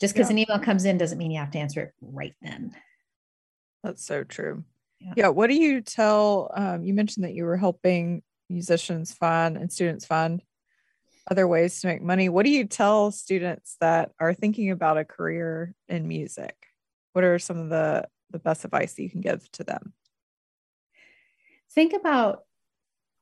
[0.00, 0.34] Just because yeah.
[0.34, 2.74] an email comes in doesn't mean you have to answer it right then.
[3.82, 4.64] That's so true.
[5.02, 5.12] Yeah.
[5.16, 5.28] yeah.
[5.28, 6.50] What do you tell?
[6.54, 10.42] Um, you mentioned that you were helping musicians find and students find
[11.30, 12.28] other ways to make money.
[12.28, 16.54] What do you tell students that are thinking about a career in music?
[17.12, 19.92] What are some of the the best advice that you can give to them?
[21.74, 22.42] think about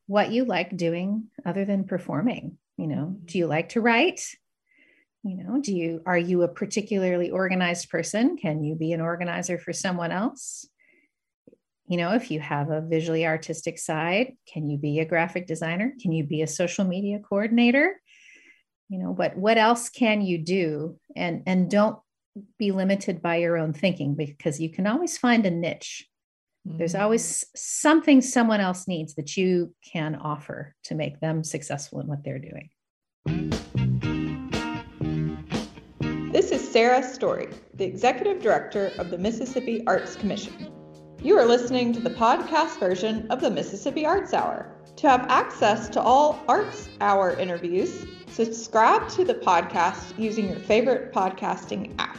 [0.07, 2.59] what you like doing other than performing.
[2.77, 4.23] You know, do you like to write?
[5.23, 8.37] You know, do you are you a particularly organized person?
[8.37, 10.67] Can you be an organizer for someone else?
[11.91, 15.93] You know, if you have a visually artistic side, can you be a graphic designer?
[16.01, 18.01] Can you be a social media coordinator?
[18.89, 21.01] You know, what what else can you do?
[21.17, 21.99] And and don't
[22.61, 26.07] be limited by your own thinking because you can always find a niche.
[26.65, 26.79] Mm-hmm.
[26.79, 32.07] There's always something someone else needs that you can offer to make them successful in
[32.07, 32.71] what they're doing.
[36.31, 40.80] This is Sarah Story, the Executive Director of the Mississippi Arts Commission.
[41.23, 44.73] You are listening to the podcast version of the Mississippi Arts Hour.
[44.97, 51.13] To have access to all Arts Hour interviews, subscribe to the podcast using your favorite
[51.13, 52.17] podcasting app.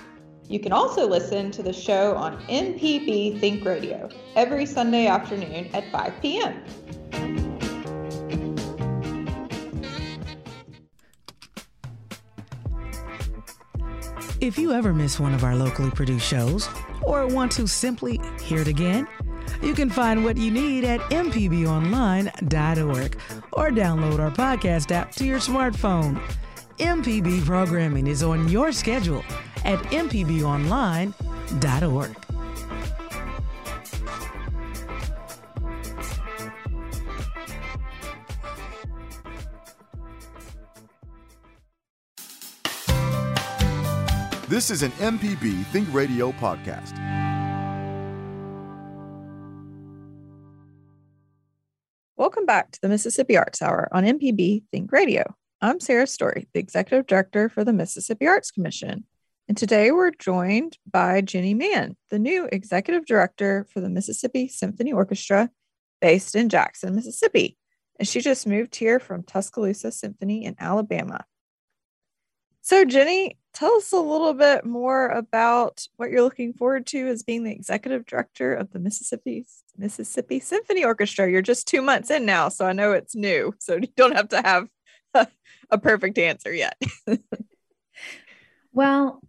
[0.47, 5.91] You can also listen to the show on MPB Think Radio every Sunday afternoon at
[5.91, 6.63] 5 p.m.
[14.39, 16.69] If you ever miss one of our locally produced shows
[17.03, 19.07] or want to simply hear it again,
[19.61, 23.17] you can find what you need at mpbonline.org
[23.53, 26.21] or download our podcast app to your smartphone.
[26.77, 29.23] MPB programming is on your schedule
[29.65, 31.11] at mpbonline.org.
[44.51, 46.91] This is an MPB Think Radio podcast.
[52.17, 55.23] Welcome back to the Mississippi Arts Hour on MPB Think Radio.
[55.61, 59.05] I'm Sarah Story, the Executive Director for the Mississippi Arts Commission.
[59.47, 64.91] And today we're joined by Jenny Mann, the new Executive Director for the Mississippi Symphony
[64.91, 65.49] Orchestra
[66.01, 67.55] based in Jackson, Mississippi.
[67.99, 71.23] And she just moved here from Tuscaloosa Symphony in Alabama.
[72.59, 77.23] So, Jenny, tell us a little bit more about what you're looking forward to as
[77.23, 79.45] being the executive director of the Mississippi
[79.77, 81.29] Mississippi Symphony Orchestra.
[81.29, 84.29] You're just two months in now, so I know it's new, so you don't have
[84.29, 84.67] to have
[85.13, 85.27] a,
[85.69, 86.79] a perfect answer yet.
[88.73, 89.21] well,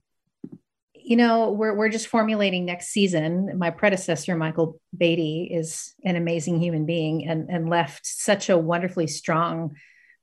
[0.95, 3.59] you know, we're we're just formulating next season.
[3.59, 9.09] My predecessor, Michael Beatty, is an amazing human being and and left such a wonderfully
[9.09, 9.75] strong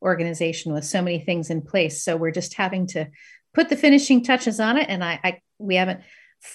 [0.02, 2.02] organization with so many things in place.
[2.04, 3.10] So we're just having to
[3.54, 4.88] put the finishing touches on it.
[4.90, 6.02] And I, I we haven't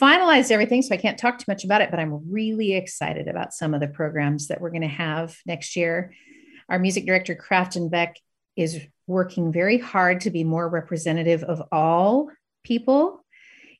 [0.00, 3.52] finalized everything, so I can't talk too much about it, but I'm really excited about
[3.52, 6.12] some of the programs that we're going to have next year.
[6.68, 8.16] Our music director, Crafton Beck,
[8.57, 12.30] is working very hard to be more representative of all
[12.64, 13.24] people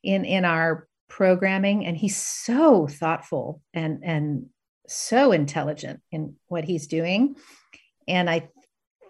[0.03, 4.47] in in our programming and he's so thoughtful and and
[4.87, 7.37] so intelligent in what he's doing
[8.07, 8.47] and i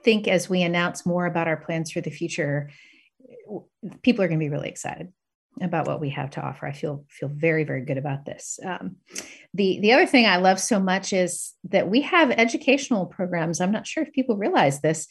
[0.04, 2.70] think as we announce more about our plans for the future,
[4.02, 5.12] people are going to be really excited
[5.60, 6.66] about what we have to offer.
[6.66, 8.58] I feel feel very very good about this.
[8.64, 8.96] Um,
[9.52, 13.60] the the other thing I love so much is that we have educational programs.
[13.60, 15.06] I'm not sure if people realize this,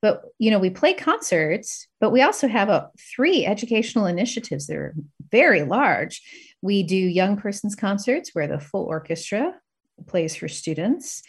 [0.00, 4.76] but you know we play concerts, but we also have a three educational initiatives that
[4.76, 4.94] are
[5.30, 6.22] very large.
[6.62, 9.54] We do young persons concerts where the full orchestra
[10.06, 11.22] plays for students.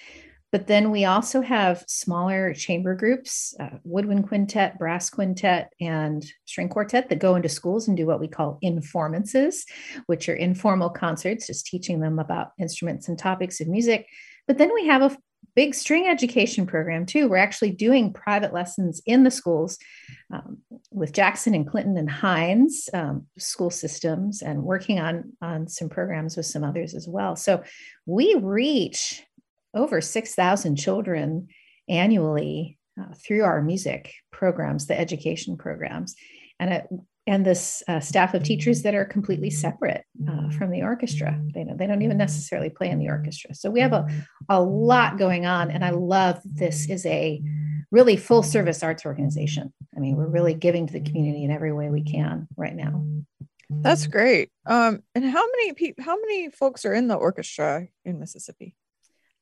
[0.52, 6.70] But then we also have smaller chamber groups, uh, woodwind quintet, brass quintet, and string
[6.70, 9.66] quartet that go into schools and do what we call informances,
[10.08, 14.08] which are informal concerts, just teaching them about instruments and topics of music.
[14.48, 15.18] But then we have a
[15.56, 17.28] big string education program too.
[17.28, 19.78] We're actually doing private lessons in the schools
[20.34, 20.60] um,
[20.92, 26.38] with Jackson and Clinton and Hinds um, school systems and working on, on some programs
[26.38, 27.36] with some others as well.
[27.36, 27.64] So
[28.06, 29.24] we reach
[29.74, 31.48] over 6,000 children
[31.88, 36.16] annually uh, through our music programs, the education programs,
[36.60, 36.88] and it,
[37.28, 41.40] and this uh, staff of teachers that are completely separate uh, from the orchestra.
[41.54, 43.54] They don't, they don't even necessarily play in the orchestra.
[43.54, 44.08] So we have a,
[44.50, 47.42] a lot going on, and I love this is a
[47.92, 49.72] really full service arts organization.
[49.96, 53.06] I mean, we're really giving to the community in every way we can right now.
[53.70, 54.50] That's great.
[54.66, 58.76] Um, and how many people, how many folks are in the orchestra in Mississippi?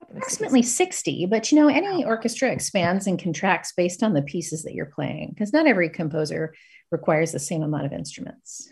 [0.09, 4.73] Approximately 60 but you know any orchestra expands and contracts based on the pieces that
[4.73, 6.53] you're playing because not every composer
[6.91, 8.71] requires the same amount of instruments.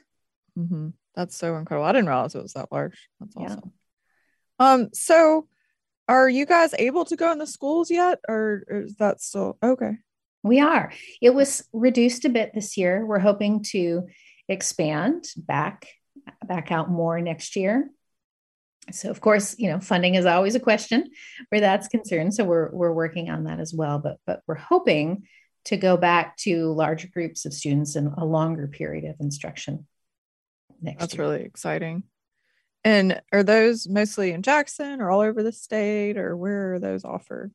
[0.58, 0.90] Mm-hmm.
[1.16, 1.86] that's so incredible.
[1.86, 3.10] I didn't realize it was that large.
[3.20, 3.74] That's awesome.
[4.60, 4.72] Yeah.
[4.74, 5.48] um so
[6.08, 9.98] are you guys able to go in the schools yet or is that still okay.
[10.44, 10.94] We are.
[11.22, 13.04] It was reduced a bit this year.
[13.04, 14.04] We're hoping to
[14.48, 15.88] expand back
[16.46, 17.90] back out more next year
[18.92, 21.10] so of course you know funding is always a question
[21.50, 22.34] where that's concerned.
[22.34, 25.24] So we're we're working on that as well but but we're hoping
[25.66, 29.88] to go back to larger groups of students in a longer period of instruction
[30.82, 31.24] next that's year.
[31.24, 32.04] really exciting.
[32.84, 37.04] And are those mostly in jackson or all over the state or where are those
[37.04, 37.52] offered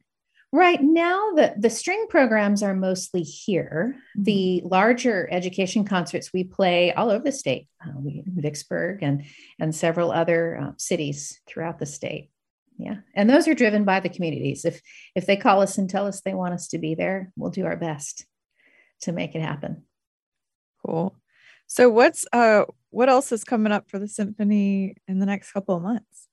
[0.53, 3.95] Right now, the, the string programs are mostly here.
[3.97, 4.23] Mm-hmm.
[4.25, 9.25] The larger education concerts we play all over the state, uh, we, Vicksburg and,
[9.61, 12.31] and several other uh, cities throughout the state.
[12.79, 14.65] Yeah, and those are driven by the communities.
[14.65, 14.81] If
[15.15, 17.67] if they call us and tell us they want us to be there, we'll do
[17.67, 18.25] our best
[19.03, 19.83] to make it happen.
[20.85, 21.15] Cool.
[21.67, 25.77] So what's uh what else is coming up for the symphony in the next couple
[25.77, 26.27] of months?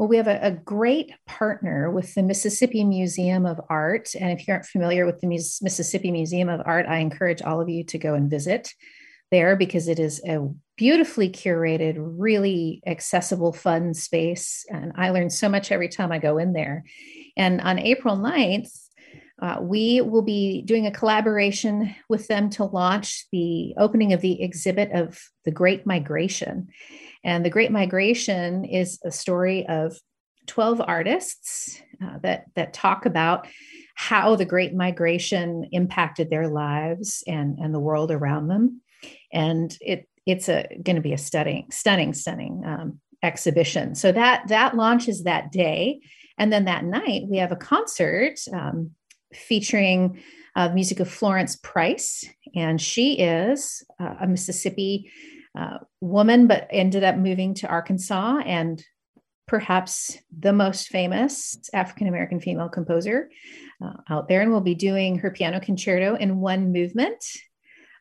[0.00, 4.14] Well, we have a, a, great partner with the Mississippi Museum of Art.
[4.18, 7.68] And if you aren't familiar with the Mississippi Museum of Art, I encourage all of
[7.68, 8.72] you to go and visit
[9.30, 10.48] there because it is a
[10.78, 14.64] beautifully curated, really accessible, fun space.
[14.70, 16.84] And I learn so much every time I go in there.
[17.36, 18.74] And on April 9th,
[19.42, 24.42] uh, we will be doing a collaboration with them to launch the opening of the
[24.42, 26.68] exhibit of the Great Migration.
[27.24, 29.98] And The Great Migration is a story of
[30.46, 33.46] 12 artists uh, that, that talk about
[33.94, 38.80] how the Great Migration impacted their lives and, and the world around them.
[39.32, 43.94] And it, it's going to be a stunning, stunning, stunning um, exhibition.
[43.94, 46.00] So that, that launches that day.
[46.38, 48.92] And then that night, we have a concert um,
[49.34, 50.22] featuring
[50.56, 52.24] uh, music of Florence Price.
[52.54, 55.10] And she is uh, a Mississippi
[55.58, 58.82] uh, woman, but ended up moving to Arkansas and
[59.46, 63.28] perhaps the most famous African American female composer
[63.84, 64.42] uh, out there.
[64.42, 67.24] And we'll be doing her piano concerto in one movement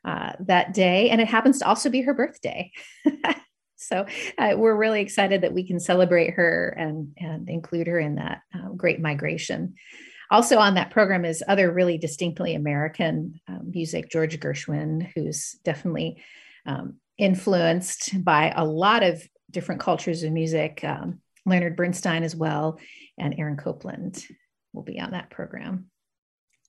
[0.05, 1.09] uh, that day.
[1.09, 2.71] And it happens to also be her birthday.
[3.77, 4.05] so
[4.37, 8.41] uh, we're really excited that we can celebrate her and, and include her in that
[8.53, 9.73] uh, great migration.
[10.31, 14.11] Also on that program is other really distinctly American um, music.
[14.11, 16.21] George Gershwin, who's definitely
[16.67, 20.83] um, influenced by a lot of different cultures of music.
[20.83, 22.79] Um, Leonard Bernstein as well,
[23.17, 24.25] and Aaron Copland
[24.73, 25.89] will be on that program.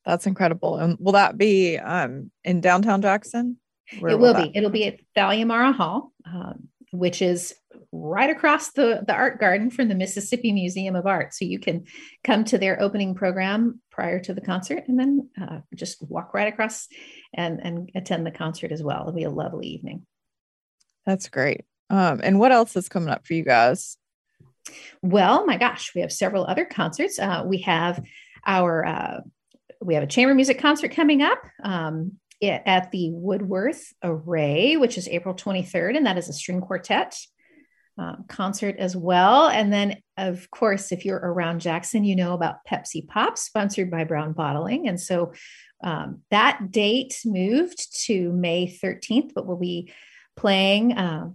[0.05, 0.77] That's incredible.
[0.77, 3.59] And will that be um, in downtown Jackson?
[3.99, 4.53] Where it will, will be.
[4.57, 7.55] It'll be at Thalia Mara Hall, um, which is
[7.93, 11.35] right across the, the art garden from the Mississippi Museum of Art.
[11.35, 11.85] So you can
[12.25, 16.53] come to their opening program prior to the concert and then uh, just walk right
[16.53, 16.89] across
[17.35, 19.03] and, and attend the concert as well.
[19.03, 20.07] It'll be a lovely evening.
[21.07, 21.65] That's great.
[21.89, 23.97] Um, and what else is coming up for you guys?
[25.03, 27.19] Well, my gosh, we have several other concerts.
[27.19, 28.03] Uh, we have
[28.47, 29.21] our uh,
[29.81, 35.09] we have a chamber music concert coming up um, at the Woodworth Array, which is
[35.09, 37.17] April 23rd, and that is a string quartet
[37.99, 39.49] uh, concert as well.
[39.49, 44.05] And then, of course, if you're around Jackson, you know about Pepsi Pop, sponsored by
[44.05, 45.33] Brown Bottling, and so
[45.83, 49.93] um, that date moved to May 13th, but we'll be
[50.37, 51.31] playing uh,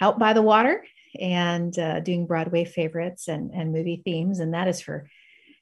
[0.00, 0.84] out by the water
[1.18, 4.40] and uh, doing Broadway favorites and, and movie themes.
[4.40, 5.06] And that is for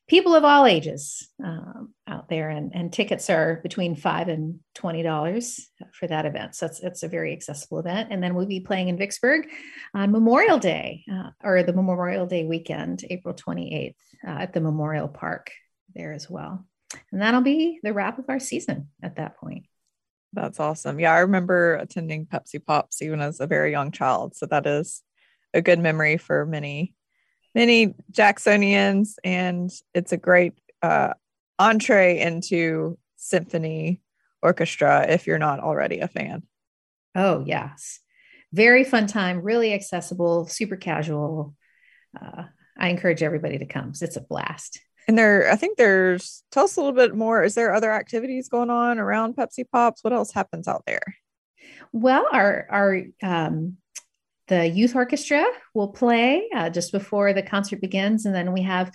[0.09, 2.49] people of all ages um, out there.
[2.49, 5.61] And, and tickets are between five and $20
[5.93, 6.55] for that event.
[6.55, 8.09] So it's, it's a very accessible event.
[8.11, 9.49] And then we'll be playing in Vicksburg
[9.95, 13.95] on Memorial Day uh, or the Memorial Day weekend, April 28th
[14.27, 15.51] uh, at the Memorial Park
[15.95, 16.65] there as well.
[17.13, 19.67] And that'll be the wrap of our season at that point.
[20.33, 21.01] That's awesome.
[21.01, 24.37] Yeah, I remember attending Pepsi Pops even as a very young child.
[24.37, 25.03] So that is
[25.55, 26.95] a good memory for many,
[27.55, 29.15] many Jacksonians.
[29.25, 31.15] And it's a great uh,
[31.59, 34.01] entree into symphony
[34.43, 36.43] orchestra if you're not already a fan.
[37.15, 38.01] Oh, yes.
[38.53, 41.55] Very fun time, really accessible, super casual.
[42.19, 42.45] Uh,
[42.79, 43.93] I encourage everybody to come.
[44.01, 44.81] It's a blast.
[45.09, 47.43] And there, I think there's, tell us a little bit more.
[47.43, 50.05] Is there other activities going on around Pepsi Pops?
[50.05, 51.01] What else happens out there?
[51.93, 53.79] Well, our, our, um,
[54.49, 58.27] the youth orchestra will play uh, just before the concert begins.
[58.27, 58.93] And then we have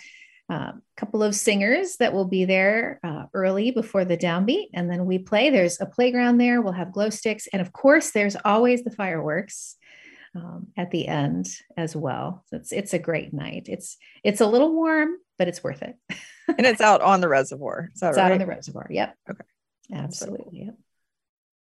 [0.52, 4.68] uh, a couple of singers that will be there uh, early before the downbeat.
[4.76, 5.50] And then we play.
[5.50, 6.62] There's a playground there.
[6.62, 7.48] We'll have glow sticks.
[7.52, 9.78] And of course, there's always the fireworks.
[10.36, 11.48] Um, at the end
[11.78, 12.44] as well.
[12.48, 13.68] So it's it's a great night.
[13.70, 15.96] It's it's a little warm, but it's worth it.
[16.48, 17.90] and it's out on the reservoir.
[17.96, 18.26] Is it's right?
[18.26, 18.88] out on the reservoir.
[18.90, 19.16] Yep.
[19.30, 19.44] Okay.
[19.94, 20.66] Absolutely.
[20.66, 20.76] Yep.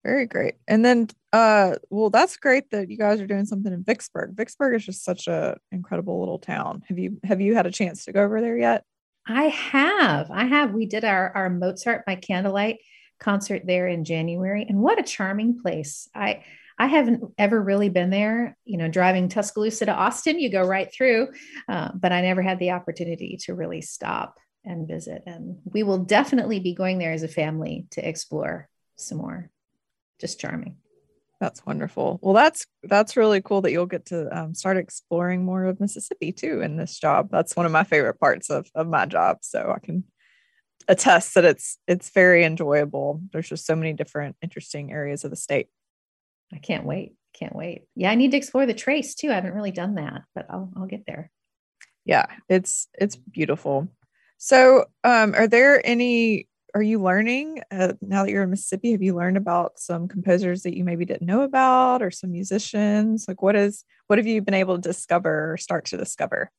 [0.04, 0.54] Very great.
[0.66, 4.36] And then uh well that's great that you guys are doing something in Vicksburg.
[4.36, 6.82] Vicksburg is just such a incredible little town.
[6.88, 8.84] Have you have you had a chance to go over there yet?
[9.26, 10.30] I have.
[10.30, 10.72] I have.
[10.72, 12.78] We did our our Mozart by candlelight
[13.20, 16.08] concert there in January and what a charming place.
[16.14, 16.44] I
[16.78, 18.56] I haven't ever really been there.
[18.64, 21.28] You know, driving Tuscaloosa to Austin, you go right through,
[21.68, 25.22] uh, but I never had the opportunity to really stop and visit.
[25.26, 29.50] And we will definitely be going there as a family to explore some more.
[30.20, 30.76] Just charming.
[31.40, 32.18] That's wonderful.
[32.20, 36.32] Well, that's that's really cool that you'll get to um, start exploring more of Mississippi
[36.32, 37.28] too in this job.
[37.30, 39.38] That's one of my favorite parts of of my job.
[39.42, 40.04] So I can
[40.88, 43.20] attest that it's it's very enjoyable.
[43.32, 45.68] There's just so many different interesting areas of the state.
[46.52, 47.14] I can't wait.
[47.34, 47.84] Can't wait.
[47.94, 49.30] Yeah, I need to explore the trace too.
[49.30, 51.30] I haven't really done that, but I'll I'll get there.
[52.04, 53.88] Yeah, it's it's beautiful.
[54.38, 58.92] So, um, are there any are you learning uh, now that you're in Mississippi?
[58.92, 63.26] Have you learned about some composers that you maybe didn't know about, or some musicians?
[63.28, 66.50] Like, what is what have you been able to discover or start to discover?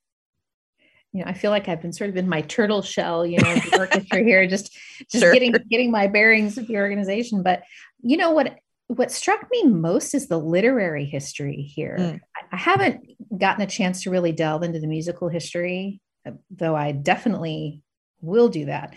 [1.13, 3.55] You know, I feel like I've been sort of in my turtle shell, you know,
[3.55, 4.77] the orchestra here, just
[5.11, 5.33] just sure.
[5.33, 7.43] getting getting my bearings of the organization.
[7.43, 7.63] But
[8.01, 8.59] you know what
[8.89, 11.95] what struck me most is the literary history here.
[11.99, 12.19] Mm.
[12.51, 13.05] I haven't
[13.37, 16.01] gotten a chance to really delve into the musical history,
[16.49, 17.83] though I definitely
[18.21, 18.95] will do that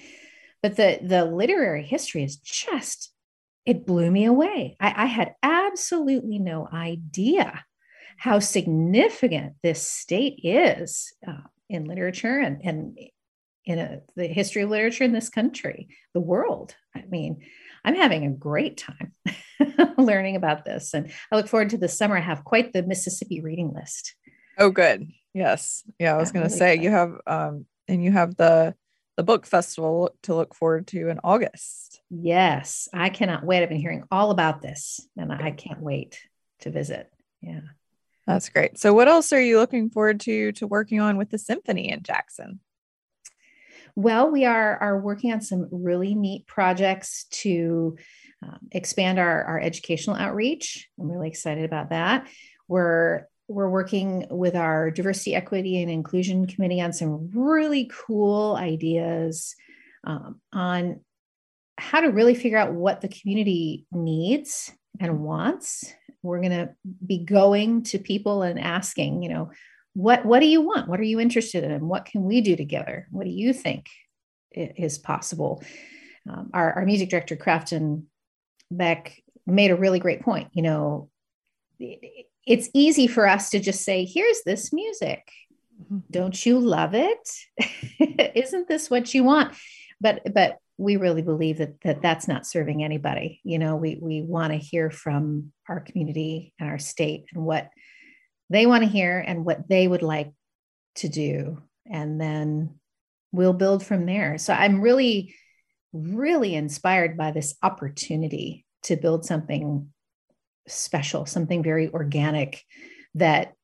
[0.63, 3.13] but the the literary history is just
[3.67, 7.65] it blew me away I, I had absolutely no idea
[8.17, 12.99] how significant this state is uh, in literature and, and
[13.65, 16.75] in a, the history of literature in this country, the world.
[16.95, 17.43] I mean,
[17.85, 19.13] I'm having a great time
[19.99, 20.95] learning about this.
[20.95, 22.17] And I look forward to the summer.
[22.17, 24.15] I have quite the Mississippi reading list.
[24.59, 25.11] Oh, good.
[25.35, 25.83] Yes.
[25.99, 26.15] Yeah.
[26.15, 28.75] I was going to really say, you have, um, and you have the
[29.17, 32.01] the book festival to look forward to in August.
[32.11, 33.63] Yes, I cannot wait.
[33.63, 36.21] I've been hearing all about this and I can't wait
[36.61, 37.11] to visit.
[37.41, 37.61] Yeah.
[38.27, 38.79] That's great.
[38.79, 42.03] So what else are you looking forward to to working on with the symphony in
[42.03, 42.61] Jackson?
[43.95, 47.97] Well, we are are working on some really neat projects to
[48.43, 50.89] um, expand our, our educational outreach.
[50.99, 52.29] I'm really excited about that.
[52.69, 59.55] We're we're working with our diversity, equity, and inclusion committee on some really cool ideas
[60.05, 61.01] um, on
[61.79, 65.93] how to really figure out what the community needs and wants.
[66.23, 66.71] We're going to
[67.05, 69.51] be going to people and asking, you know,
[69.95, 70.89] what what do you want?
[70.89, 71.89] What are you interested in?
[71.89, 73.07] What can we do together?
[73.11, 73.87] What do you think
[74.55, 75.63] is possible?
[76.29, 78.05] Um, our, our music director, Crafton
[78.71, 79.17] Beck,
[79.47, 80.49] made a really great point.
[80.53, 81.11] You know,
[81.79, 85.29] it's easy for us to just say, here's this music.
[85.83, 85.99] Mm-hmm.
[86.11, 87.31] Don't you love it?
[88.35, 89.55] Isn't this what you want?
[90.01, 93.41] But but we really believe that, that that's not serving anybody.
[93.45, 97.69] You know, we we want to hear from our community and our state and what
[98.53, 100.33] they want to hear and what they would like
[100.97, 101.63] to do.
[101.91, 102.79] And then
[103.33, 104.39] we'll build from there.
[104.39, 105.35] So I'm really,
[105.93, 109.89] really inspired by this opportunity to build something
[110.69, 112.63] special, something very organic
[113.15, 113.55] that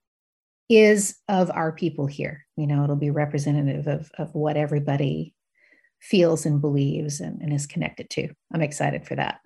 [0.68, 2.46] is of our people here.
[2.56, 5.34] You know, it'll be representative of, of what everybody
[6.00, 8.28] feels and believes and, and is connected to.
[8.52, 9.40] I'm excited for that.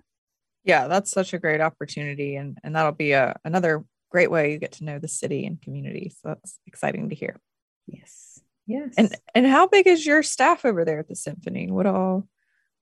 [0.63, 2.35] Yeah, that's such a great opportunity.
[2.35, 3.83] And, and that'll be a, another
[4.13, 6.13] great way you get to know the city and community.
[6.21, 7.39] So that's exciting to hear.
[7.87, 8.39] Yes.
[8.65, 8.93] Yes.
[8.97, 11.69] And and how big is your staff over there at the symphony?
[11.69, 12.27] What all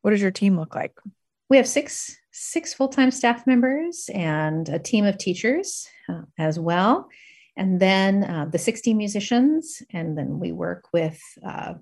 [0.01, 0.95] what does your team look like?
[1.49, 7.09] We have six six full-time staff members and a team of teachers uh, as well
[7.57, 11.73] and then uh, the 60 musicians and then we work with uh,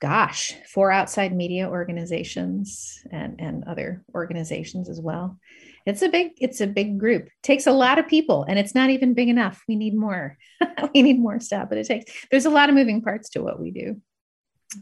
[0.00, 5.38] gosh four outside media organizations and, and other organizations as well
[5.86, 8.74] it's a big it's a big group it takes a lot of people and it's
[8.74, 10.36] not even big enough we need more
[10.94, 13.60] we need more staff but it takes there's a lot of moving parts to what
[13.60, 14.00] we do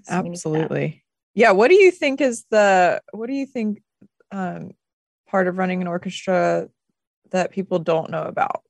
[0.05, 1.03] so absolutely
[1.35, 3.83] we yeah what do you think is the what do you think
[4.31, 4.71] um,
[5.33, 6.69] part of running an orchestra
[7.31, 8.63] that people don't know about?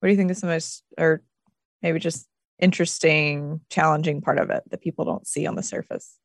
[0.00, 1.22] What do you think is the most, or
[1.82, 2.26] maybe just
[2.58, 6.16] interesting, challenging part of it that people don't see on the surface?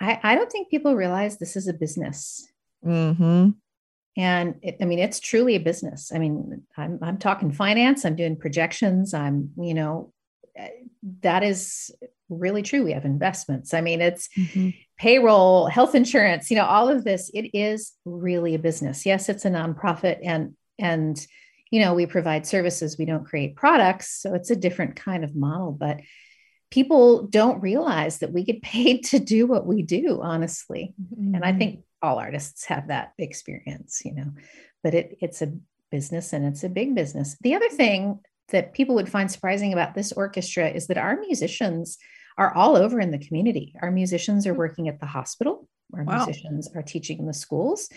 [0.00, 2.46] I, I don't think people realize this is a business.
[2.84, 3.50] Mm-hmm.
[4.16, 6.12] And it, I mean, it's truly a business.
[6.14, 10.12] I mean, I'm, I'm talking finance, I'm doing projections, I'm, you know,
[10.54, 10.68] eh,
[11.22, 11.90] that is
[12.28, 12.84] really true.
[12.84, 13.74] We have investments.
[13.74, 14.70] I mean, it's mm-hmm.
[14.98, 17.30] payroll, health insurance, you know, all of this.
[17.32, 19.06] It is really a business.
[19.06, 21.26] Yes, it's a nonprofit and and
[21.72, 24.20] you know, we provide services, we don't create products.
[24.20, 26.00] So it's a different kind of model, but
[26.70, 30.94] people don't realize that we get paid to do what we do, honestly.
[31.02, 31.34] Mm-hmm.
[31.34, 34.32] And I think all artists have that experience, you know,
[34.82, 35.52] but it it's a
[35.90, 37.36] business and it's a big business.
[37.42, 41.98] The other thing that people would find surprising about this orchestra is that our musicians
[42.38, 43.74] are all over in the community.
[43.80, 44.58] Our musicians are hmm.
[44.58, 45.68] working at the hospital.
[45.94, 46.24] Our wow.
[46.24, 47.88] musicians are teaching in the schools.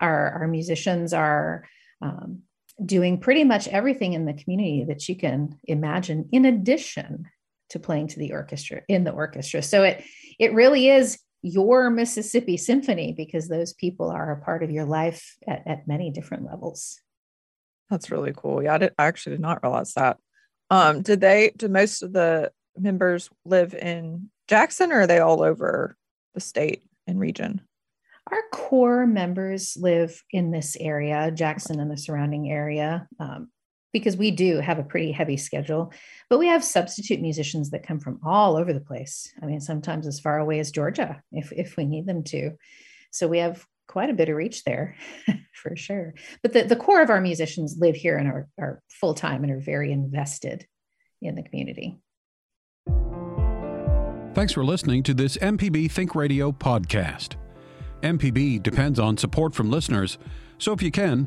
[0.00, 1.64] Our, our musicians are
[2.00, 2.42] um,
[2.84, 7.26] doing pretty much everything in the community that you can imagine, in addition
[7.70, 9.62] to playing to the orchestra in the orchestra.
[9.62, 10.04] So it
[10.38, 15.36] it really is your Mississippi Symphony because those people are a part of your life
[15.46, 17.00] at, at many different levels.
[17.88, 18.62] That's really cool.
[18.62, 20.18] Yeah, I, did, I actually did not realize that.
[20.70, 21.52] Um, did they?
[21.56, 25.96] Do most of the members live in Jackson, or are they all over
[26.34, 27.60] the state and region?
[28.30, 33.48] Our core members live in this area, Jackson and the surrounding area, um,
[33.92, 35.92] because we do have a pretty heavy schedule.
[36.28, 39.32] But we have substitute musicians that come from all over the place.
[39.42, 42.52] I mean, sometimes as far away as Georgia, if if we need them to.
[43.10, 44.96] So we have quite a bit of reach there
[45.52, 46.14] for sure.
[46.42, 49.52] But the, the core of our musicians live here and are, are full time and
[49.52, 50.64] are very invested
[51.20, 51.98] in the community.
[54.32, 57.34] Thanks for listening to this MPB Think Radio podcast.
[58.02, 60.18] MPB depends on support from listeners,
[60.58, 61.26] so if you can,